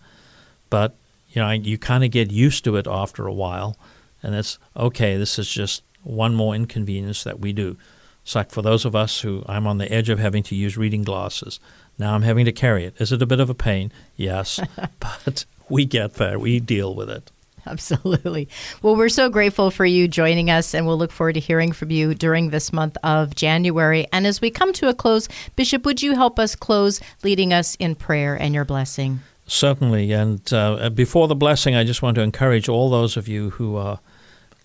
but 0.69 0.97
you 1.35 1.43
know 1.43 1.51
you 1.51 1.77
kind 1.77 2.05
of 2.05 2.11
get 2.11 2.31
used 2.31 2.65
to 2.65 2.77
it 2.77 2.87
after 2.87 3.27
a 3.27 3.33
while, 3.33 3.77
and 4.23 4.35
it's 4.35 4.59
okay. 4.77 5.17
This 5.17 5.39
is 5.39 5.51
just 5.51 5.83
one 6.03 6.35
more 6.35 6.55
inconvenience 6.55 7.25
that 7.25 7.41
we 7.41 7.53
do. 7.53 7.77
It's 8.23 8.35
like 8.35 8.51
for 8.51 8.63
those 8.63 8.85
of 8.85 8.95
us 8.95 9.21
who 9.21 9.45
I'm 9.47 9.67
on 9.67 9.79
the 9.79 9.93
edge 9.93 10.09
of 10.09 10.19
having 10.19 10.43
to 10.45 10.55
use 10.55 10.79
reading 10.79 11.03
glasses. 11.03 11.61
Now 11.99 12.15
I'm 12.15 12.23
having 12.23 12.45
to 12.47 12.53
carry 12.53 12.85
it. 12.85 12.95
Is 12.99 13.13
it 13.13 13.23
a 13.23 13.27
bit 13.27 13.41
of 13.41 13.51
a 13.51 13.55
pain? 13.55 13.93
Yes, 14.17 14.61
but 15.01 15.45
we 15.69 15.85
get 15.85 16.15
there. 16.15 16.39
We 16.39 16.61
deal 16.61 16.95
with 16.95 17.11
it. 17.11 17.31
Absolutely. 17.67 18.49
Well, 18.83 18.95
we're 18.95 19.09
so 19.09 19.31
grateful 19.31 19.71
for 19.71 19.87
you 19.87 20.07
joining 20.07 20.51
us, 20.51 20.75
and 20.75 20.87
we'll 20.87 20.99
look 20.99 21.13
forward 21.13 21.35
to 21.35 21.41
hearing 21.41 21.73
from 21.73 21.91
you 21.91 22.15
during 22.15 22.51
this 22.51 22.73
month 22.73 22.97
of 23.03 23.35
January. 23.35 24.07
And 24.13 24.27
as 24.27 24.41
we 24.41 24.51
come 24.51 24.73
to 24.75 24.89
a 24.89 24.95
close, 24.95 25.29
Bishop, 25.57 25.85
would 25.87 26.03
you 26.03 26.15
help 26.15 26.39
us 26.39 26.55
close, 26.55 27.01
leading 27.23 27.53
us 27.53 27.75
in 27.77 27.95
prayer 27.95 28.35
and 28.35 28.55
your 28.55 28.67
blessing? 28.67 29.21
Certainly. 29.47 30.13
And 30.13 30.53
uh, 30.53 30.91
before 30.91 31.29
the 31.29 31.35
blessing, 31.35 31.75
I 31.75 31.85
just 31.85 32.03
want 32.03 32.15
to 32.17 32.23
encourage 32.23 32.69
all 32.69 32.91
those 32.91 33.17
of 33.17 33.29
you 33.29 33.51
who 33.51 33.77
are 33.77 34.01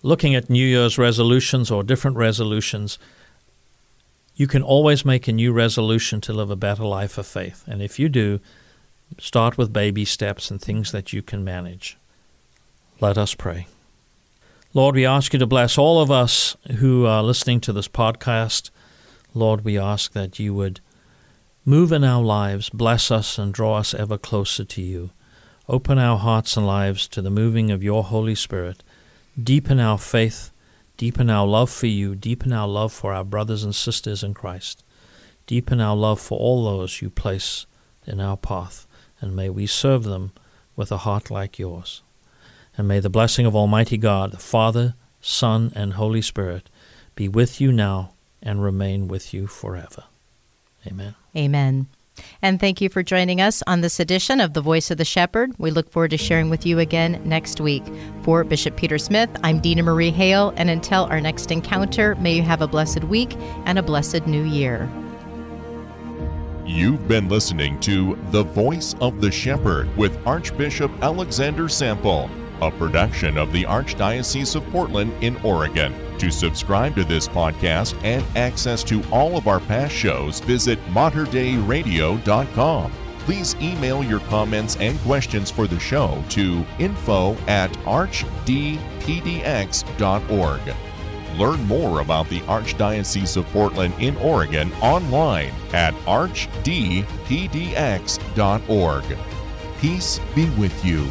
looking 0.02 0.34
at 0.34 0.48
New 0.48 0.66
Year's 0.66 0.98
resolutions 0.98 1.70
or 1.70 1.82
different 1.82 2.16
resolutions. 2.16 2.98
You 4.34 4.46
can 4.46 4.62
always 4.62 5.04
make 5.04 5.28
a 5.28 5.32
new 5.32 5.52
resolution 5.52 6.20
to 6.22 6.32
live 6.32 6.50
a 6.50 6.56
better 6.56 6.84
life 6.84 7.18
of 7.18 7.26
faith. 7.26 7.64
And 7.66 7.82
if 7.82 7.98
you 7.98 8.08
do, 8.08 8.40
start 9.18 9.58
with 9.58 9.72
baby 9.72 10.04
steps 10.04 10.50
and 10.50 10.60
things 10.60 10.92
that 10.92 11.12
you 11.12 11.20
can 11.20 11.44
manage. 11.44 11.98
Let 13.00 13.18
us 13.18 13.34
pray. 13.34 13.66
Lord, 14.72 14.94
we 14.94 15.04
ask 15.04 15.32
you 15.32 15.38
to 15.40 15.46
bless 15.46 15.76
all 15.76 16.00
of 16.00 16.10
us 16.10 16.56
who 16.78 17.04
are 17.04 17.22
listening 17.22 17.60
to 17.62 17.72
this 17.72 17.88
podcast. 17.88 18.70
Lord, 19.34 19.64
we 19.64 19.78
ask 19.78 20.12
that 20.12 20.38
you 20.38 20.54
would 20.54 20.80
move 21.70 21.92
in 21.92 22.02
our 22.02 22.20
lives, 22.20 22.68
bless 22.68 23.12
us, 23.12 23.38
and 23.38 23.54
draw 23.54 23.76
us 23.76 23.94
ever 23.94 24.18
closer 24.18 24.64
to 24.64 24.82
you. 24.82 25.10
Open 25.68 25.98
our 25.98 26.18
hearts 26.18 26.56
and 26.56 26.66
lives 26.66 27.06
to 27.06 27.22
the 27.22 27.30
moving 27.30 27.70
of 27.70 27.80
your 27.80 28.02
Holy 28.02 28.34
Spirit. 28.34 28.82
Deepen 29.40 29.78
our 29.78 29.96
faith, 29.96 30.50
deepen 30.96 31.30
our 31.30 31.46
love 31.46 31.70
for 31.70 31.86
you, 31.86 32.16
deepen 32.16 32.52
our 32.52 32.66
love 32.66 32.92
for 32.92 33.14
our 33.14 33.22
brothers 33.22 33.62
and 33.62 33.72
sisters 33.72 34.24
in 34.24 34.34
Christ. 34.34 34.82
Deepen 35.46 35.80
our 35.80 35.94
love 35.94 36.20
for 36.20 36.36
all 36.40 36.64
those 36.64 37.00
you 37.00 37.08
place 37.08 37.66
in 38.04 38.18
our 38.20 38.36
path, 38.36 38.88
and 39.20 39.36
may 39.36 39.48
we 39.48 39.64
serve 39.64 40.02
them 40.02 40.32
with 40.74 40.90
a 40.90 41.04
heart 41.06 41.30
like 41.30 41.56
yours. 41.56 42.02
And 42.76 42.88
may 42.88 42.98
the 42.98 43.08
blessing 43.08 43.46
of 43.46 43.54
Almighty 43.54 43.96
God, 43.96 44.32
the 44.32 44.38
Father, 44.38 44.94
Son, 45.20 45.70
and 45.76 45.92
Holy 45.92 46.22
Spirit 46.22 46.68
be 47.14 47.28
with 47.28 47.60
you 47.60 47.70
now 47.70 48.14
and 48.42 48.60
remain 48.60 49.06
with 49.06 49.32
you 49.32 49.46
forever. 49.46 50.02
Amen. 50.86 51.14
Amen. 51.36 51.86
And 52.42 52.60
thank 52.60 52.80
you 52.80 52.88
for 52.88 53.02
joining 53.02 53.40
us 53.40 53.62
on 53.66 53.80
this 53.80 53.98
edition 53.98 54.40
of 54.40 54.52
The 54.52 54.60
Voice 54.60 54.90
of 54.90 54.98
the 54.98 55.04
Shepherd. 55.04 55.52
We 55.58 55.70
look 55.70 55.90
forward 55.90 56.10
to 56.10 56.18
sharing 56.18 56.50
with 56.50 56.66
you 56.66 56.78
again 56.78 57.20
next 57.24 57.60
week. 57.60 57.82
For 58.22 58.44
Bishop 58.44 58.76
Peter 58.76 58.98
Smith, 58.98 59.30
I'm 59.42 59.60
Dina 59.60 59.82
Marie 59.82 60.10
Hale, 60.10 60.52
and 60.56 60.68
until 60.68 61.04
our 61.04 61.20
next 61.20 61.50
encounter, 61.50 62.14
may 62.16 62.34
you 62.34 62.42
have 62.42 62.60
a 62.60 62.68
blessed 62.68 63.04
week 63.04 63.36
and 63.64 63.78
a 63.78 63.82
blessed 63.82 64.26
new 64.26 64.44
year. 64.44 64.90
You've 66.66 67.08
been 67.08 67.28
listening 67.28 67.80
to 67.80 68.18
The 68.30 68.42
Voice 68.42 68.94
of 69.00 69.20
the 69.20 69.30
Shepherd 69.30 69.96
with 69.96 70.18
Archbishop 70.26 70.92
Alexander 71.02 71.68
Sample 71.68 72.28
a 72.60 72.70
production 72.70 73.38
of 73.38 73.52
the 73.52 73.64
Archdiocese 73.64 74.54
of 74.54 74.64
Portland 74.70 75.12
in 75.22 75.36
Oregon. 75.38 75.94
To 76.20 76.30
subscribe 76.30 76.94
to 76.96 77.04
this 77.04 77.26
podcast 77.26 77.98
and 78.04 78.22
access 78.36 78.84
to 78.84 79.02
all 79.10 79.38
of 79.38 79.48
our 79.48 79.60
past 79.60 79.94
shows, 79.94 80.40
visit 80.40 80.78
materdeiradio.com. 80.88 82.92
Please 83.20 83.56
email 83.56 84.04
your 84.04 84.20
comments 84.20 84.76
and 84.76 84.98
questions 85.00 85.50
for 85.50 85.66
the 85.66 85.80
show 85.80 86.22
to 86.28 86.62
info 86.78 87.34
at 87.46 87.72
archdpdx.org. 87.84 88.80
Learn 91.38 91.64
more 91.64 92.00
about 92.00 92.28
the 92.28 92.40
Archdiocese 92.40 93.38
of 93.38 93.46
Portland 93.46 93.94
in 93.98 94.14
Oregon 94.18 94.70
online 94.82 95.54
at 95.72 95.94
archdpdx.org. 96.04 97.06
Peace 99.78 100.20
be 100.34 100.50
with 100.50 100.84
you. 100.84 101.10